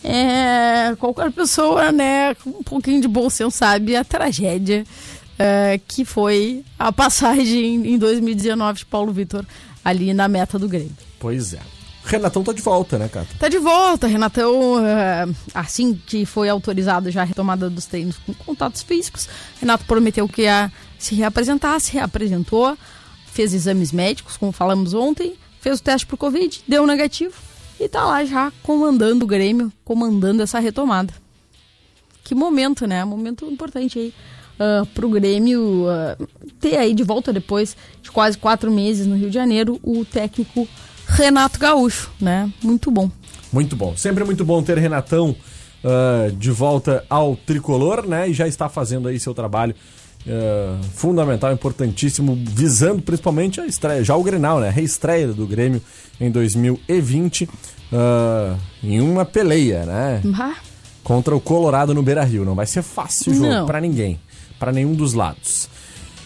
É, 0.07 0.95
qualquer 0.97 1.31
pessoa, 1.31 1.91
né, 1.91 2.35
com 2.35 2.51
um 2.51 2.63
pouquinho 2.63 3.01
de 3.01 3.07
bom 3.07 3.27
senso 3.27 3.57
sabe 3.57 3.95
a 3.95 4.03
tragédia 4.03 4.83
é, 5.39 5.79
que 5.87 6.05
foi 6.05 6.63
a 6.77 6.91
passagem 6.91 7.87
em 7.87 7.97
2019 7.97 8.79
de 8.79 8.85
Paulo 8.85 9.11
Vitor 9.11 9.43
ali 9.83 10.13
na 10.13 10.27
meta 10.27 10.59
do 10.59 10.67
Grêmio. 10.67 10.95
Pois 11.19 11.55
é. 11.55 11.59
Renatão 12.03 12.43
tá 12.43 12.53
de 12.53 12.61
volta, 12.61 12.99
né, 12.99 13.09
Cata? 13.09 13.27
Tá 13.39 13.49
de 13.49 13.57
volta, 13.57 14.05
Renatão. 14.05 14.85
é, 14.85 15.25
assim 15.55 15.99
que 16.05 16.23
foi 16.23 16.49
autorizado 16.49 17.09
já 17.09 17.21
a 17.21 17.25
retomada 17.25 17.67
dos 17.67 17.87
treinos 17.87 18.17
com 18.19 18.33
contatos 18.35 18.83
físicos, 18.83 19.27
Renato 19.59 19.85
prometeu 19.85 20.29
que 20.29 20.43
ia 20.43 20.71
se 20.99 21.15
reapresentar, 21.15 21.79
se 21.79 21.93
reapresentou, 21.93 22.77
fez 23.25 23.55
exames 23.55 23.91
médicos, 23.91 24.37
como 24.37 24.51
falamos 24.51 24.93
ontem, 24.93 25.33
fez 25.59 25.79
o 25.79 25.83
teste 25.83 26.05
pro 26.05 26.15
Covid, 26.15 26.63
deu 26.67 26.85
negativo 26.85 27.33
e 27.79 27.87
tá 27.89 28.03
lá 28.05 28.23
já 28.23 28.51
comandando 28.63 29.25
o 29.25 29.27
Grêmio, 29.27 29.71
comandando 29.83 30.41
essa 30.41 30.59
retomada. 30.59 31.13
Que 32.23 32.33
momento, 32.33 32.87
né? 32.87 33.03
Momento 33.05 33.45
importante 33.45 33.99
aí 33.99 34.13
uh, 34.59 34.85
pro 34.87 35.09
Grêmio 35.09 35.85
ah, 35.87 36.17
ter 36.59 36.77
aí 36.77 36.93
de 36.93 37.03
volta 37.03 37.31
depois 37.31 37.77
de 38.01 38.11
quase 38.11 38.37
quatro 38.37 38.71
meses 38.71 39.05
no 39.05 39.15
Rio 39.15 39.29
de 39.29 39.35
Janeiro 39.35 39.79
o 39.83 40.03
técnico 40.03 40.67
Renato 41.07 41.59
Gaúcho, 41.59 42.11
né? 42.19 42.51
Muito 42.63 42.89
bom. 42.89 43.11
Muito 43.51 43.75
bom. 43.75 43.95
Sempre 43.95 44.23
muito 44.23 44.43
bom 44.43 44.63
ter 44.63 44.77
Renatão 44.77 45.35
ah, 45.83 46.31
de 46.35 46.49
volta 46.49 47.05
ao 47.09 47.35
tricolor, 47.35 48.07
né? 48.07 48.29
E 48.29 48.33
já 48.33 48.47
está 48.47 48.67
fazendo 48.67 49.07
aí 49.07 49.19
seu 49.19 49.33
trabalho 49.33 49.75
ah, 50.27 50.79
fundamental, 50.93 51.51
importantíssimo, 51.51 52.35
visando 52.35 53.01
principalmente 53.01 53.61
a 53.61 53.65
estreia, 53.65 54.03
já 54.03 54.15
o 54.15 54.23
Grenal, 54.23 54.59
né? 54.59 54.69
A 54.69 54.71
reestreia 54.71 55.27
do 55.27 55.45
Grêmio 55.45 55.81
em 56.19 56.31
2020 56.31 57.49
ah, 57.93 58.55
em 58.83 59.01
uma 59.01 59.25
peleia, 59.25 59.85
né? 59.85 60.21
Ah, 60.35 60.55
Contra 61.03 61.35
o 61.35 61.39
Colorado 61.39 61.93
no 61.93 62.01
Beira 62.01 62.23
Rio. 62.23 62.43
Não 62.43 62.55
vai 62.55 62.65
ser 62.65 62.81
fácil 62.81 63.31
o 63.31 63.35
jogo 63.35 63.67
pra 63.67 63.79
ninguém, 63.79 64.19
pra 64.57 64.71
nenhum 64.71 64.93
dos 64.93 65.13
lados. 65.13 65.69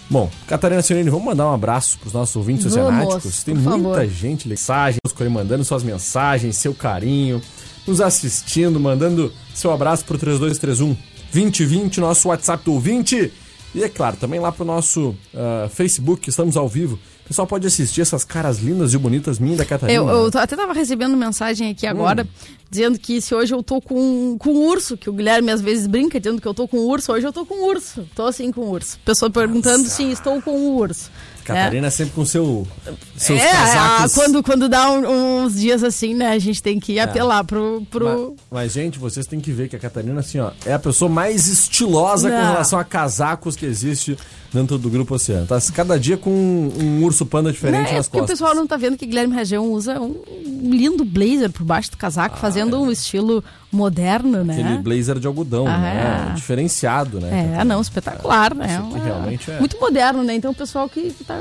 Bom, 0.09 0.29
Catarina 0.47 0.81
Sionini, 0.81 1.09
vamos 1.09 1.25
mandar 1.25 1.47
um 1.47 1.53
abraço 1.53 1.99
pros 1.99 2.13
nossos 2.13 2.35
ouvintes 2.35 2.65
oceanáticos. 2.65 3.43
Tem 3.43 3.53
muita 3.53 3.77
favor. 3.77 4.07
gente, 4.07 4.47
mensagem, 4.47 4.99
mandando 5.29 5.63
suas 5.63 5.83
mensagens, 5.83 6.57
seu 6.57 6.73
carinho, 6.73 7.41
nos 7.85 8.01
assistindo, 8.01 8.79
mandando 8.79 9.31
seu 9.53 9.71
abraço 9.71 10.05
pro 10.05 10.17
3231 10.17 10.95
2020, 11.31 11.99
nosso 11.99 12.29
WhatsApp 12.29 12.63
do 12.65 12.73
ouvinte. 12.73 13.31
E 13.75 13.83
é 13.83 13.89
claro, 13.89 14.17
também 14.17 14.39
lá 14.39 14.51
pro 14.51 14.65
nosso 14.65 15.15
ah, 15.35 15.69
Facebook, 15.71 16.29
estamos 16.29 16.57
ao 16.57 16.67
vivo. 16.67 16.97
O 17.25 17.27
pessoal 17.29 17.45
pode 17.45 17.67
assistir 17.67 18.01
essas 18.01 18.23
caras 18.23 18.57
lindas 18.57 18.93
e 18.95 18.97
bonitas 18.97 19.37
minhas 19.37 19.59
da 19.59 19.65
Catarina. 19.65 19.99
Eu, 20.01 20.07
eu 20.09 20.31
tô- 20.31 20.39
até 20.39 20.55
tava 20.55 20.73
recebendo 20.73 21.15
mensagem 21.15 21.69
aqui 21.69 21.85
agora, 21.85 22.27
dizendo 22.71 22.97
que 22.97 23.21
se 23.21 23.35
hoje 23.35 23.53
eu 23.53 23.61
tô 23.61 23.79
com, 23.79 24.35
com 24.39 24.49
urso, 24.67 24.97
que 24.97 25.07
o 25.09 25.13
Guilherme 25.13 25.51
às 25.51 25.61
vezes 25.61 25.85
brinca 25.85 26.19
dizendo 26.19 26.41
que 26.41 26.47
eu 26.47 26.53
tô 26.55 26.67
com 26.67 26.77
urso, 26.79 27.11
hoje 27.13 27.27
eu 27.27 27.31
tô 27.31 27.45
com 27.45 27.67
urso. 27.69 28.07
Tô 28.15 28.25
assim 28.25 28.51
com 28.51 28.61
urso. 28.61 28.97
Pessoa 29.05 29.29
perguntando 29.29 29.87
se 29.87 30.01
estou 30.11 30.41
com 30.41 30.51
o 30.51 30.75
urso. 30.77 31.11
Catarina 31.55 31.89
sempre 31.91 32.13
com 32.13 32.25
seu, 32.25 32.67
seus 33.15 33.39
é, 33.39 33.51
casacos. 33.51 34.11
ah, 34.11 34.15
quando, 34.15 34.43
quando 34.43 34.69
dá 34.69 34.89
um- 34.91 35.43
uns 35.45 35.55
dias 35.59 35.83
assim, 35.83 36.13
né, 36.13 36.27
a 36.29 36.39
gente 36.39 36.61
tem 36.61 36.79
que 36.79 36.99
apelar 36.99 37.43
pro... 37.43 37.85
pro... 37.89 38.35
Mas, 38.51 38.63
mas, 38.63 38.71
gente, 38.73 38.97
vocês 38.99 39.25
têm 39.25 39.39
que 39.39 39.51
ver 39.51 39.67
que 39.69 39.75
a 39.75 39.79
Catarina, 39.79 40.19
assim, 40.19 40.39
ó, 40.39 40.51
é 40.65 40.73
a 40.73 40.79
pessoa 40.79 41.09
mais 41.09 41.47
estilosa 41.47 42.29
com 42.29 42.35
Não. 42.35 42.51
relação 42.51 42.79
a 42.79 42.83
casacos 42.83 43.55
que 43.55 43.65
existe 43.65 44.17
dentro 44.53 44.77
do 44.77 44.89
Grupo 44.89 45.15
Oceano. 45.15 45.45
Tá 45.47 45.59
cada 45.73 45.99
dia 45.99 46.17
com 46.17 46.29
um, 46.29 46.71
um 46.83 47.03
urso 47.03 47.25
panda 47.25 47.51
diferente 47.51 47.91
é 47.91 47.97
nas 47.97 48.07
porque 48.07 48.17
o 48.17 48.21
costas. 48.21 48.39
pessoal 48.39 48.55
não 48.55 48.65
tá 48.67 48.77
vendo 48.77 48.97
que 48.97 49.05
Guilherme 49.05 49.35
Rajão 49.35 49.65
usa 49.71 49.99
um 49.99 50.15
lindo 50.63 51.03
blazer 51.05 51.51
por 51.51 51.63
baixo 51.63 51.91
do 51.91 51.97
casaco, 51.97 52.37
fazendo 52.37 52.79
um 52.81 52.91
estilo 52.91 53.43
moderno, 53.71 54.43
né? 54.43 54.55
Ah, 54.57 54.65
Aquele 54.65 54.77
blazer 54.81 55.19
de 55.19 55.27
algodão, 55.27 55.67
Ah, 55.67 55.77
né? 55.77 56.29
é. 56.31 56.33
Diferenciado, 56.33 57.19
né? 57.19 57.55
É, 57.59 57.63
não, 57.63 57.79
espetacular, 57.79 58.55
né? 58.55 58.77
Aqui 58.77 58.99
realmente 59.05 59.51
é. 59.51 59.59
Muito 59.59 59.79
moderno, 59.79 60.23
né? 60.23 60.33
Então 60.33 60.51
o 60.51 60.55
pessoal 60.55 60.89
que 60.89 61.13
tá. 61.25 61.37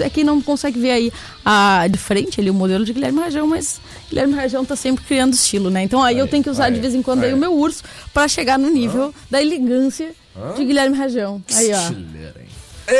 É 0.00 0.10
quem 0.10 0.24
não 0.24 0.42
consegue 0.42 0.78
ver 0.80 0.90
aí 0.90 1.12
a, 1.44 1.86
de 1.88 1.98
frente 1.98 2.40
ali 2.40 2.50
o 2.50 2.54
modelo 2.54 2.84
de 2.84 2.92
Guilherme 2.92 3.20
Rajão, 3.20 3.46
mas 3.46 3.80
Guilherme 4.08 4.34
Rajão 4.34 4.64
tá 4.64 4.74
sempre 4.74 5.04
criando 5.04 5.34
estilo, 5.34 5.70
né? 5.70 5.82
Então 5.82 6.02
aí 6.02 6.18
eu 6.18 6.26
tenho 6.26 6.42
que 6.42 6.50
usar 6.50 6.64
vai, 6.64 6.72
de 6.72 6.80
vez 6.80 6.94
em 6.94 7.02
quando 7.02 7.22
aí 7.24 7.32
o 7.32 7.36
meu 7.36 7.54
urso 7.54 7.82
pra 8.12 8.26
chegar 8.26 8.58
no 8.58 8.68
nível 8.68 9.14
da 9.30 9.40
elegância 9.40 10.10
de 10.56 10.64
Guilherme 10.64 10.96
Rajão. 10.96 11.42
Aí, 11.54 11.70
ó. 11.72 11.92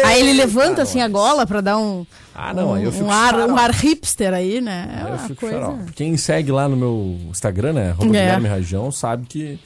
Aí 0.04 0.20
ele 0.20 0.32
levanta 0.34 0.82
assim 0.82 1.00
a 1.00 1.08
gola 1.08 1.46
pra 1.46 1.60
dar 1.60 1.76
um. 1.78 2.06
Ah, 2.34 2.54
não, 2.54 2.70
um, 2.70 2.74
aí 2.74 2.84
eu 2.84 2.92
fico 2.92 3.04
um 3.04 3.10
ar, 3.10 3.34
um 3.48 3.56
ar 3.56 3.70
hipster 3.72 4.32
aí, 4.32 4.60
né? 4.60 5.02
É 5.02 5.06
uma 5.06 5.18
fico 5.18 5.40
coisa. 5.40 5.86
Quem 5.94 6.16
segue 6.16 6.50
lá 6.52 6.68
no 6.68 6.76
meu 6.76 7.18
Instagram, 7.30 7.72
né? 7.74 7.90
Arroba 7.90 8.04
É. 8.16 8.20
Guilherme 8.20 8.48
Rajão, 8.48 8.90
sabe 8.92 9.26
que, 9.26 9.58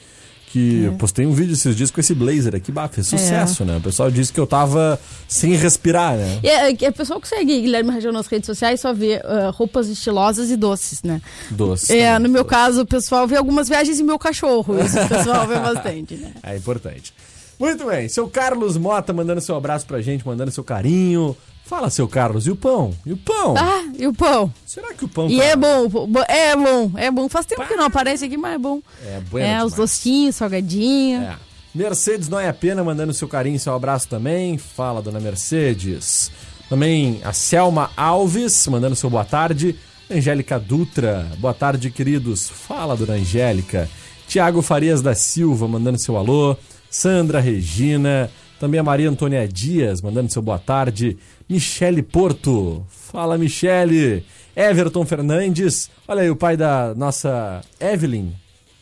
que 0.47 0.83
eu 0.85 0.93
postei 0.93 1.25
um 1.25 1.31
vídeo 1.33 1.53
esses 1.53 1.75
dias 1.75 1.91
com 1.91 2.01
esse 2.01 2.13
blazer 2.15 2.55
aqui. 2.55 2.71
Bah, 2.71 2.87
fez 2.89 3.13
É. 3.13 3.17
sucesso, 3.17 3.63
né? 3.63 3.77
O 3.77 3.81
pessoal 3.81 4.09
disse 4.09 4.33
que 4.33 4.39
eu 4.39 4.47
tava 4.47 4.99
sem 5.27 5.53
respirar, 5.53 6.15
né? 6.17 6.39
E 6.43 6.47
é, 6.49 6.71
é, 6.85 6.89
o 6.89 6.93
pessoal 6.93 7.21
que 7.21 7.27
segue 7.27 7.61
Guilherme 7.61 7.91
Rajão 7.91 8.11
nas 8.11 8.25
redes 8.27 8.47
sociais 8.47 8.81
só 8.81 8.91
vê 8.93 9.21
ah, 9.23 9.51
roupas 9.53 9.87
estilosas 9.87 10.49
e 10.49 10.57
doces, 10.57 11.03
né? 11.03 11.21
Doce. 11.51 11.95
É, 11.97 12.17
no 12.19 12.27
meu 12.27 12.43
caso, 12.43 12.81
o 12.81 12.85
pessoal 12.87 13.27
vê 13.27 13.37
algumas 13.37 13.69
viagens 13.69 13.97
e 13.99 14.03
meu 14.03 14.17
cachorro. 14.19 14.77
Isso 14.83 14.99
o 14.99 15.07
pessoal 15.07 15.47
vê 15.47 15.55
bastante, 15.59 16.15
né? 16.15 16.31
É 16.43 16.57
importante. 16.57 17.13
Muito 17.59 17.85
bem, 17.85 18.07
seu 18.07 18.27
Carlos 18.29 18.77
Mota 18.77 19.11
mandando 19.13 19.41
seu 19.41 19.55
abraço 19.55 19.85
pra 19.85 20.01
gente, 20.01 20.25
mandando 20.25 20.51
seu 20.51 20.63
carinho. 20.63 21.35
Fala, 21.65 21.89
seu 21.89 22.07
Carlos, 22.07 22.47
e 22.47 22.51
o 22.51 22.55
pão? 22.55 22.93
E 23.05 23.11
o 23.11 23.17
pão? 23.17 23.53
Ah, 23.57 23.83
e 23.97 24.07
o 24.07 24.13
pão? 24.13 24.53
Será 24.65 24.93
que 24.93 25.03
o 25.03 25.07
pão 25.07 25.27
E 25.29 25.37
tá- 25.37 25.43
é 25.43 25.55
bom, 25.55 25.85
é 26.29 26.55
bom, 26.55 26.91
é 26.95 27.11
bom. 27.11 27.27
Faz 27.27 27.45
tempo 27.45 27.65
que 27.67 27.75
não 27.75 27.85
aparece 27.85 28.23
aqui, 28.25 28.37
mas 28.37 28.53
é 28.55 28.57
bom. 28.57 28.79
É, 29.05 29.19
bueno 29.29 29.45
É, 29.45 29.49
demais. 29.55 29.65
os 29.65 29.73
docinhos, 29.73 30.35
salgadinho. 30.37 31.21
É. 31.23 31.35
Mercedes 31.75 32.29
não 32.29 32.39
é 32.39 32.47
a 32.47 32.53
pena, 32.53 32.83
mandando 32.85 33.13
seu 33.13 33.27
carinho, 33.27 33.59
seu 33.59 33.73
abraço 33.73 34.07
também. 34.07 34.57
Fala, 34.57 35.01
dona 35.01 35.19
Mercedes. 35.19 36.31
Também 36.69 37.19
a 37.23 37.33
Selma 37.33 37.91
Alves, 37.97 38.65
mandando 38.67 38.95
seu 38.95 39.09
boa 39.09 39.25
tarde. 39.25 39.75
Angélica 40.09 40.57
Dutra, 40.57 41.27
boa 41.37 41.53
tarde, 41.53 41.91
queridos. 41.91 42.49
Fala, 42.49 42.95
dona 42.95 43.13
Angélica. 43.15 43.89
Tiago 44.25 44.61
Farias 44.61 45.01
da 45.01 45.13
Silva, 45.13 45.67
mandando 45.67 45.97
seu 45.97 46.15
alô. 46.15 46.55
Sandra 46.89 47.39
Regina. 47.39 48.29
Também 48.59 48.79
a 48.79 48.83
Maria 48.83 49.09
Antônia 49.09 49.47
Dias, 49.47 50.01
mandando 50.01 50.31
seu 50.31 50.41
boa 50.41 50.57
tarde. 50.57 51.17
Michele 51.47 52.01
Porto. 52.01 52.83
Fala, 52.89 53.37
Michele. 53.37 54.25
Everton 54.55 55.05
Fernandes. 55.05 55.89
Olha 56.07 56.21
aí, 56.23 56.29
o 56.31 56.35
pai 56.35 56.57
da 56.57 56.95
nossa 56.95 57.61
Evelyn. 57.79 58.31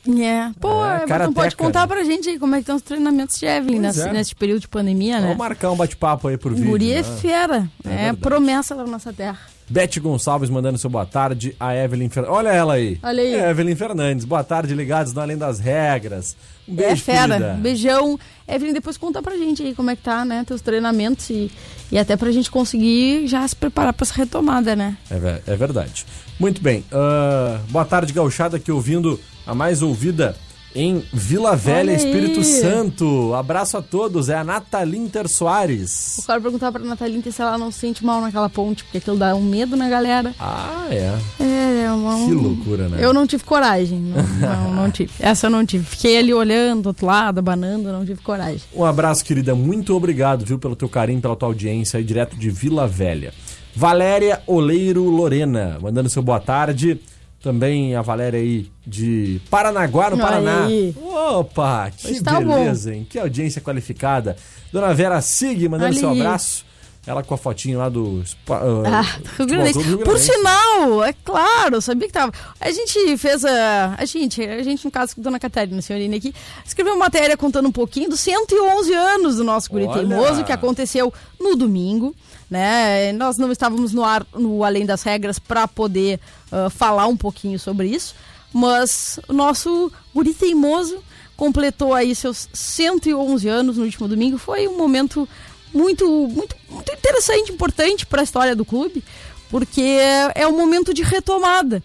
É. 0.08 0.52
Pô, 0.60 0.86
É, 0.86 1.20
não 1.20 1.34
pode 1.34 1.56
contar 1.56 1.82
né? 1.82 1.88
pra 1.88 2.04
gente 2.04 2.30
aí 2.30 2.40
como 2.40 2.54
é 2.56 2.60
que 2.60 2.62
estão 2.62 2.76
os 2.76 2.82
treinamentos 2.84 3.38
de 3.40 3.46
Evelyn 3.46 3.80
nesse, 3.80 4.02
é. 4.02 4.14
nesse 4.14 4.36
período 4.36 4.62
de 4.62 4.68
pandemia, 4.68 5.16
né? 5.16 5.24
Vamos 5.24 5.38
marcar 5.38 5.72
um 5.72 5.76
bate-papo 5.76 6.28
aí 6.28 6.38
por 6.38 6.54
vídeo. 6.54 6.70
Guri 6.70 6.92
é 6.94 7.02
né? 7.02 7.18
fera. 7.20 7.70
É 7.84 8.08
É, 8.08 8.14
promessa 8.14 8.76
da 8.76 8.86
nossa 8.86 9.12
terra. 9.12 9.40
Beth 9.68 10.00
Gonçalves 10.00 10.50
mandando 10.50 10.78
seu 10.78 10.90
boa 10.90 11.06
tarde. 11.06 11.56
A 11.60 11.76
Evelyn 11.76 12.10
Fernandes. 12.10 12.38
Olha 12.38 12.50
ela 12.50 12.74
aí. 12.76 13.00
Olha 13.02 13.22
aí. 13.24 13.34
Evelyn 13.34 13.76
Fernandes. 13.76 14.24
Boa 14.26 14.44
tarde, 14.44 14.76
ligados 14.76 15.14
no 15.14 15.22
Além 15.22 15.38
das 15.38 15.60
Regras. 15.60 16.36
Um 16.68 16.76
beijo, 16.76 16.92
é 16.94 16.96
fera. 16.98 17.28
querida. 17.38 17.54
Beijão. 17.60 18.20
Evelyn, 18.48 18.74
depois 18.74 18.96
conta 18.98 19.22
pra 19.24 19.36
gente 19.38 19.64
aí 19.64 19.74
como 19.74 19.90
é 19.90 19.96
que 19.96 20.04
tá, 20.04 20.24
né? 20.24 20.44
Teus 20.46 20.62
treinamentos 20.62 21.30
e, 21.32 21.52
e 21.92 21.98
até 21.98 22.16
pra 22.16 22.32
gente 22.32 22.52
conseguir 22.52 23.28
já 23.28 23.48
se 23.48 23.56
preparar 23.56 23.92
pra 23.94 24.04
essa 24.06 24.14
retomada, 24.14 24.76
né? 24.76 24.98
É, 25.10 25.54
é 25.54 25.56
verdade. 25.56 26.06
Muito 26.40 26.62
bem. 26.62 26.84
ah, 26.92 27.60
boa 27.70 27.86
tarde, 27.86 28.14
gauchada, 28.14 28.58
aqui 28.58 28.72
ouvindo 28.72 29.20
a 29.48 29.56
mais 29.56 29.82
ouvida 29.82 30.36
em 30.76 31.02
Vila 31.14 31.56
Velha. 31.56 31.94
Espírito 31.94 32.44
Santo. 32.44 33.34
Abraço 33.34 33.78
a 33.78 33.82
todos. 33.82 34.28
É 34.28 34.36
a 34.36 34.44
Nathalie 34.44 35.00
Inter 35.00 35.28
Soares. 35.28 36.18
Eu 36.20 36.26
quero 36.26 36.42
perguntar 36.42 36.72
pra 36.72 36.84
Natalina 36.84 37.32
se 37.32 37.42
ela 37.42 37.58
não 37.58 37.72
se 37.72 37.80
sente 37.80 38.06
mal 38.06 38.20
naquela 38.20 38.50
ponte, 38.50 38.84
porque 38.84 38.98
aquilo 38.98 39.18
dá 39.18 39.34
um 39.34 39.42
medo 39.42 39.78
na 39.78 39.88
galera. 39.88 40.36
Ah, 40.38 40.88
é. 40.92 41.18
É, 41.40 41.84
é 41.84 41.92
uma, 41.92 42.26
Que 42.26 42.34
loucura, 42.34 42.90
né? 42.90 42.98
Eu 43.00 43.14
não 43.14 43.26
tive 43.26 43.44
coragem. 43.44 44.00
Não, 44.00 44.24
não, 44.24 44.74
não 44.74 44.92
tive. 44.92 45.12
Essa 45.20 45.48
eu 45.48 45.52
não 45.52 45.66
tive. 45.66 45.86
Fiquei 45.86 46.18
ali 46.18 46.34
olhando 46.34 46.84
do 46.84 46.88
outro 46.88 47.06
lado, 47.06 47.40
abanando, 47.40 47.92
não 47.92 48.06
tive 48.06 48.22
coragem. 48.22 48.62
Um 48.74 48.84
abraço, 48.84 49.24
querida. 49.24 49.56
Muito 49.56 49.96
obrigado, 49.96 50.46
viu, 50.46 50.60
pelo 50.60 50.76
teu 50.76 50.90
carinho, 50.90 51.22
pela 51.22 51.36
tua 51.36 51.48
audiência 51.48 51.98
aí, 51.98 52.04
direto 52.04 52.36
de 52.36 52.50
Vila 52.50 52.86
Velha. 52.86 53.34
Valéria 53.74 54.42
Oleiro 54.48 55.04
Lorena, 55.04 55.78
mandando 55.82 56.10
seu 56.10 56.22
boa 56.22 56.40
tarde. 56.40 57.00
Também 57.46 57.96
a 57.96 58.02
Valéria 58.02 58.40
aí 58.40 58.72
de 58.88 59.40
Paranaguá, 59.52 60.10
no 60.10 60.16
Olha 60.16 60.24
Paraná. 60.26 60.66
aí. 60.66 60.96
Opa, 61.00 61.92
que 61.96 62.20
tá 62.24 62.42
beleza, 62.42 62.92
hein? 62.92 63.06
Que 63.08 63.20
audiência 63.20 63.62
qualificada. 63.62 64.36
Dona 64.74 64.92
Vera 64.96 65.22
Sig, 65.22 65.70
mandando 65.70 65.92
Olha 65.92 66.00
seu 66.00 66.10
aí. 66.10 66.20
abraço. 66.22 66.66
Ela 67.06 67.22
com 67.22 67.36
a 67.36 67.38
fotinho 67.38 67.78
lá 67.78 67.88
do... 67.88 68.24
spa- 68.26 68.62
Ah, 68.84 69.02
ah, 69.02 69.20
Rio 69.38 69.46
Grande. 69.46 69.78
Rio 69.78 70.00
Por 70.00 70.18
sinal, 70.18 71.04
é 71.04 71.14
claro, 71.14 71.80
sabia 71.80 72.08
que 72.08 72.14
tava. 72.16 72.34
A 72.60 72.72
gente 72.72 73.16
fez 73.20 73.46
a. 73.46 73.94
A 73.96 74.06
gente, 74.06 74.42
a 74.42 74.64
gente, 74.64 74.84
no 74.84 74.90
caso, 74.90 75.14
dona 75.16 75.38
Catarina, 75.38 75.80
senhorina 75.84 76.16
aqui, 76.16 76.34
escreveu 76.66 76.94
uma 76.94 77.00
matéria 77.06 77.38
contando 77.38 77.68
um 77.68 77.72
pouquinho 77.72 78.10
dos 78.10 78.22
111 78.22 78.92
anos 78.92 79.36
do 79.36 79.44
nosso 79.44 79.70
Guri! 79.70 79.88
Teimoso, 79.88 80.44
que 80.44 80.52
aconteceu 80.52 81.14
no 81.40 81.56
domingo. 81.56 82.16
Né? 82.50 83.12
Nós 83.14 83.38
não 83.38 83.52
estávamos 83.52 83.92
no 83.92 84.04
ar 84.04 84.26
no 84.34 84.64
Além 84.64 84.86
das 84.86 85.04
Regras 85.04 85.40
para 85.40 85.68
poder 85.68 86.20
ah, 86.52 86.70
falar 86.70 87.08
um 87.08 87.18
pouquinho 87.18 87.60
sobre 87.60 87.88
isso. 87.88 88.16
Mas 88.54 89.20
o 89.28 89.34
nosso 89.34 89.92
guri 90.14 90.34
teimoso 90.34 91.04
completou 91.36 91.94
aí 91.94 92.16
seus 92.16 92.48
111 92.54 93.48
anos 93.48 93.78
no 93.78 93.84
último 93.84 94.08
domingo. 94.08 94.38
Foi 94.38 94.68
um 94.68 94.78
momento 94.78 95.28
muito, 95.74 96.08
muito, 96.08 96.56
muito 96.70 96.94
interessante, 96.94 97.52
importante 97.52 98.06
para 98.06 98.22
a 98.22 98.24
história 98.24 98.56
do 98.56 98.64
clube, 98.64 99.04
porque 99.50 99.82
é, 99.82 100.32
é 100.36 100.48
um 100.48 100.56
momento 100.56 100.94
de 100.94 101.04
retomada. 101.04 101.84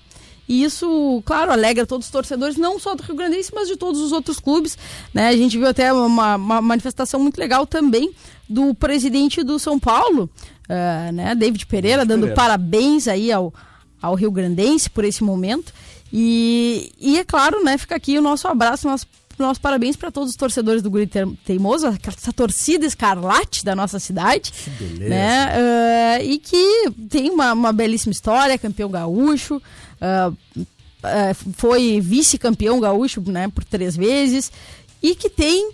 E 0.48 0.64
isso, 0.64 1.22
claro, 1.24 1.52
alegra 1.52 1.86
todos 1.86 2.06
os 2.06 2.12
torcedores, 2.12 2.56
não 2.56 2.78
só 2.78 2.94
do 2.94 3.02
Rio 3.04 3.14
Grandense, 3.14 3.52
mas 3.54 3.68
de 3.68 3.76
todos 3.76 4.00
os 4.00 4.10
outros 4.10 4.40
clubes. 4.40 4.76
Né? 5.14 5.28
A 5.28 5.36
gente 5.36 5.56
viu 5.56 5.68
até 5.68 5.92
uma, 5.92 6.34
uma 6.34 6.60
manifestação 6.60 7.20
muito 7.20 7.38
legal 7.38 7.66
também 7.66 8.12
do 8.50 8.74
presidente 8.74 9.44
do 9.44 9.58
São 9.60 9.78
Paulo, 9.78 10.28
uh, 10.68 11.12
né? 11.12 11.36
David 11.36 11.64
Pereira, 11.66 12.04
dando 12.04 12.22
Pereira. 12.22 12.34
parabéns 12.34 13.06
aí 13.06 13.30
ao, 13.30 13.54
ao 14.02 14.16
Rio 14.16 14.32
Grandense 14.32 14.90
por 14.90 15.04
esse 15.04 15.22
momento. 15.22 15.72
E, 16.12 16.90
e 16.98 17.16
é 17.16 17.24
claro, 17.24 17.62
né, 17.62 17.78
fica 17.78 17.94
aqui 17.94 18.18
o 18.18 18.22
nosso 18.22 18.48
abraço, 18.48 18.88
nosso, 18.88 19.06
nosso 19.38 19.60
parabéns 19.60 19.94
para 19.94 20.10
todos 20.10 20.30
os 20.30 20.36
torcedores 20.36 20.82
do 20.82 20.90
Guri 20.90 21.06
Te- 21.06 21.24
Teimoso, 21.44 21.86
essa 21.86 22.32
torcida 22.32 22.84
escarlate 22.84 23.64
da 23.64 23.76
nossa 23.76 24.00
cidade. 24.00 24.52
beleza. 24.76 25.08
Né? 25.08 25.48
eh, 25.54 26.24
e 26.24 26.38
que 26.38 26.90
tem 27.08 27.30
uma, 27.30 27.52
uma 27.52 27.72
belíssima 27.72 28.10
história, 28.10 28.58
campeão 28.58 28.90
gaúcho, 28.90 29.62
ah, 30.00 30.32
foi 31.56 32.00
vice-campeão 32.00 32.80
gaúcho 32.80 33.22
né, 33.30 33.46
por 33.48 33.62
três 33.64 33.96
vezes, 33.96 34.50
e 35.00 35.14
que 35.14 35.30
tem 35.30 35.70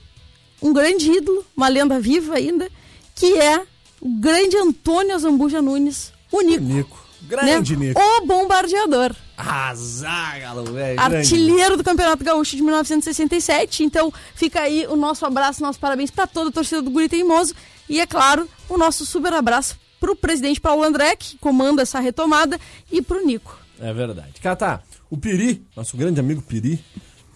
um 0.62 0.72
grande 0.72 1.10
ídolo, 1.10 1.44
uma 1.56 1.68
lenda 1.68 2.00
viva 2.00 2.34
ainda, 2.34 2.68
que 3.14 3.34
é 3.34 3.62
o 4.00 4.08
grande 4.20 4.56
Antônio 4.56 5.18
Zambuja 5.18 5.62
Nunes, 5.62 6.12
o 6.30 6.40
Nico. 6.40 6.64
Nico. 6.64 7.06
Grande 7.22 7.76
né? 7.76 7.86
Nico. 7.86 8.00
O 8.00 8.26
bombardeador. 8.26 9.14
Arrasar, 9.36 10.40
galo, 10.40 10.64
velho. 10.64 10.96
grande. 10.96 11.16
Artilheiro 11.16 11.76
do 11.76 11.84
Campeonato 11.84 12.24
Gaúcho 12.24 12.56
de 12.56 12.62
1967. 12.62 13.82
Então, 13.84 14.12
fica 14.34 14.60
aí 14.60 14.86
o 14.86 14.96
nosso 14.96 15.26
abraço, 15.26 15.62
nosso 15.62 15.78
parabéns 15.78 16.10
para 16.10 16.26
toda 16.26 16.50
a 16.50 16.52
torcida 16.52 16.80
do 16.80 16.90
Guri 16.90 17.08
Teimoso. 17.08 17.54
E, 17.88 18.00
é 18.00 18.06
claro, 18.06 18.48
o 18.68 18.78
nosso 18.78 19.04
super 19.04 19.32
abraço 19.32 19.78
pro 19.98 20.14
presidente 20.14 20.60
Paulo 20.60 20.82
André, 20.82 21.16
que 21.16 21.36
comanda 21.38 21.82
essa 21.82 22.00
retomada, 22.00 22.60
e 22.90 23.02
pro 23.02 23.24
Nico. 23.24 23.58
É 23.80 23.92
verdade. 23.92 24.40
Catá, 24.40 24.82
o 25.10 25.16
Piri, 25.16 25.64
nosso 25.76 25.96
grande 25.96 26.20
amigo 26.20 26.42
Piri, 26.42 26.82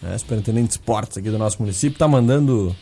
né, 0.01 0.17
superintendente 0.17 0.67
de 0.67 0.73
esportes 0.73 1.17
aqui 1.17 1.29
do 1.29 1.37
nosso 1.37 1.61
município, 1.61 1.97
tá 1.97 2.07
mandando. 2.07 2.75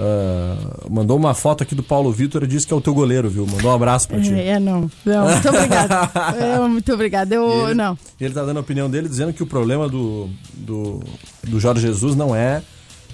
Ah, 0.00 0.86
mandou 0.88 1.16
uma 1.16 1.34
foto 1.34 1.64
aqui 1.64 1.74
do 1.74 1.82
Paulo 1.82 2.12
Vitor 2.12 2.44
e 2.44 2.46
disse 2.46 2.64
que 2.64 2.72
é 2.72 2.76
o 2.76 2.80
teu 2.80 2.94
goleiro, 2.94 3.28
viu? 3.28 3.44
Mandou 3.44 3.70
um 3.70 3.74
abraço 3.74 4.06
pra 4.06 4.20
ti. 4.20 4.32
É, 4.32 4.60
não. 4.60 4.88
Não, 5.04 5.28
muito 5.28 5.48
obrigado. 5.48 6.10
É, 6.40 6.58
muito 6.68 6.92
obrigado. 6.92 7.32
Eu, 7.32 7.64
ele, 7.66 7.74
não. 7.74 7.98
ele 8.20 8.32
tá 8.32 8.44
dando 8.44 8.58
a 8.58 8.60
opinião 8.60 8.88
dele, 8.88 9.08
dizendo 9.08 9.32
que 9.32 9.42
o 9.42 9.46
problema 9.46 9.88
do, 9.88 10.30
do, 10.54 11.00
do 11.42 11.58
Jorge 11.58 11.82
Jesus 11.82 12.14
não 12.14 12.34
é 12.34 12.62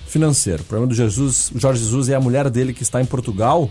financeiro. 0.06 0.62
O 0.62 0.66
problema 0.66 0.86
do 0.86 0.94
Jesus, 0.94 1.50
o 1.54 1.58
Jorge 1.58 1.80
Jesus 1.80 2.10
é 2.10 2.14
a 2.14 2.20
mulher 2.20 2.50
dele 2.50 2.74
que 2.74 2.82
está 2.82 3.00
em 3.00 3.06
Portugal, 3.06 3.70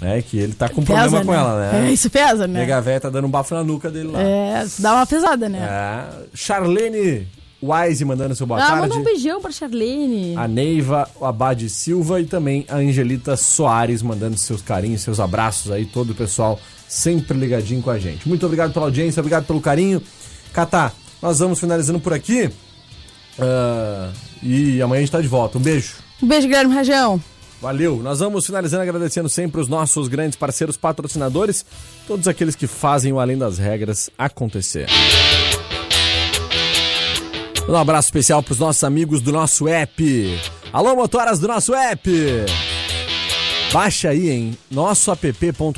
né? 0.00 0.20
Que 0.20 0.38
ele 0.38 0.52
tá 0.52 0.68
com 0.68 0.82
problema 0.82 1.10
Pesa, 1.10 1.24
com 1.24 1.30
né? 1.30 1.38
ela, 1.38 1.60
né? 1.60 1.88
É, 1.88 1.92
isso 1.92 2.10
pesa, 2.10 2.48
né? 2.48 2.60
Nega 2.60 2.80
véia 2.80 3.00
tá 3.00 3.08
dando 3.08 3.26
um 3.26 3.30
bafo 3.30 3.54
na 3.54 3.62
nuca 3.62 3.88
dele 3.88 4.08
lá. 4.08 4.20
É, 4.20 4.66
dá 4.80 4.94
uma 4.94 5.06
pesada, 5.06 5.48
né? 5.48 5.60
É. 5.60 6.24
Charlene 6.34 7.28
Wise 7.62 8.04
mandando 8.04 8.34
seu 8.36 8.46
boa 8.46 8.62
ah, 8.62 8.66
tarde. 8.66 8.82
manda 8.82 8.96
um 8.96 9.02
beijão 9.02 9.40
pra 9.40 9.50
Charlene. 9.50 10.36
A 10.36 10.46
Neiva, 10.46 11.08
o 11.20 11.24
Abade 11.24 11.68
Silva 11.68 12.20
e 12.20 12.24
também 12.24 12.64
a 12.68 12.76
Angelita 12.76 13.36
Soares 13.36 14.00
mandando 14.00 14.36
seus 14.38 14.62
carinhos, 14.62 15.00
seus 15.00 15.18
abraços 15.18 15.72
aí, 15.72 15.84
todo 15.84 16.10
o 16.10 16.14
pessoal 16.14 16.60
sempre 16.86 17.36
ligadinho 17.36 17.82
com 17.82 17.90
a 17.90 17.98
gente. 17.98 18.28
Muito 18.28 18.46
obrigado 18.46 18.72
pela 18.72 18.86
audiência, 18.86 19.20
obrigado 19.20 19.44
pelo 19.44 19.60
carinho. 19.60 20.00
Catá, 20.52 20.92
nós 21.20 21.40
vamos 21.40 21.58
finalizando 21.58 21.98
por 21.98 22.12
aqui. 22.12 22.50
Ah, 23.38 24.10
e 24.42 24.80
amanhã 24.80 24.98
a 24.98 25.02
gente 25.02 25.12
tá 25.12 25.20
de 25.20 25.28
volta. 25.28 25.58
Um 25.58 25.60
beijo. 25.60 25.96
Um 26.22 26.26
beijo, 26.26 26.46
Guilherme 26.46 26.74
Rajão. 26.74 27.20
Valeu. 27.60 27.96
Nós 28.02 28.20
vamos 28.20 28.46
finalizando 28.46 28.82
agradecendo 28.82 29.28
sempre 29.28 29.60
os 29.60 29.68
nossos 29.68 30.06
grandes 30.06 30.36
parceiros 30.36 30.76
patrocinadores, 30.76 31.66
todos 32.06 32.28
aqueles 32.28 32.54
que 32.54 32.66
fazem 32.66 33.12
o 33.12 33.18
Além 33.18 33.36
das 33.36 33.58
Regras 33.58 34.08
acontecer. 34.16 34.86
Um 37.68 37.76
abraço 37.76 38.08
especial 38.08 38.42
para 38.42 38.52
os 38.52 38.58
nossos 38.58 38.82
amigos 38.82 39.20
do 39.20 39.30
nosso 39.30 39.68
app. 39.68 40.40
Alô, 40.72 40.96
motoras 40.96 41.38
do 41.38 41.46
nosso 41.46 41.74
app. 41.74 42.10
Baixa 43.70 44.08
aí 44.08 44.30
em 44.30 44.56
nossoapp.com.br 44.70 45.76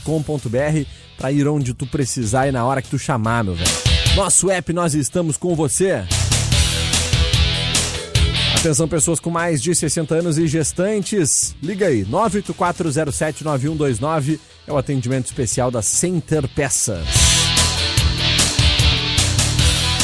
para 1.19 1.33
ir 1.33 1.49
onde 1.49 1.75
tu 1.75 1.89
precisar 1.89 2.47
e 2.47 2.53
na 2.53 2.65
hora 2.65 2.81
que 2.81 2.89
tu 2.89 2.97
chamar, 2.97 3.43
meu 3.43 3.57
velho. 3.57 3.69
Nosso 4.15 4.49
app, 4.49 4.73
nós 4.73 4.95
estamos 4.95 5.37
com 5.37 5.57
você. 5.57 6.05
Atenção, 8.55 8.87
pessoas 8.87 9.19
com 9.19 9.31
mais 9.31 9.61
de 9.61 9.75
60 9.75 10.15
anos 10.15 10.39
e 10.39 10.47
gestantes. 10.47 11.57
Liga 11.61 11.89
aí, 11.89 12.05
984079129 12.05 14.39
é 14.65 14.73
o 14.73 14.79
atendimento 14.79 15.27
especial 15.27 15.73
da 15.73 15.83
Center 15.83 16.47
Peças. 16.55 17.50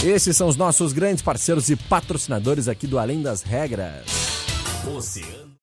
Esses 0.07 0.37
são 0.37 0.47
os 0.47 0.55
nossos 0.55 0.93
grandes 0.93 1.21
parceiros 1.21 1.69
e 1.69 1.75
patrocinadores 1.75 2.69
aqui 2.69 2.87
do 2.87 2.97
Além 2.97 3.23
das 3.23 3.43
Regras. 3.43 4.07
Oceano. 4.97 5.46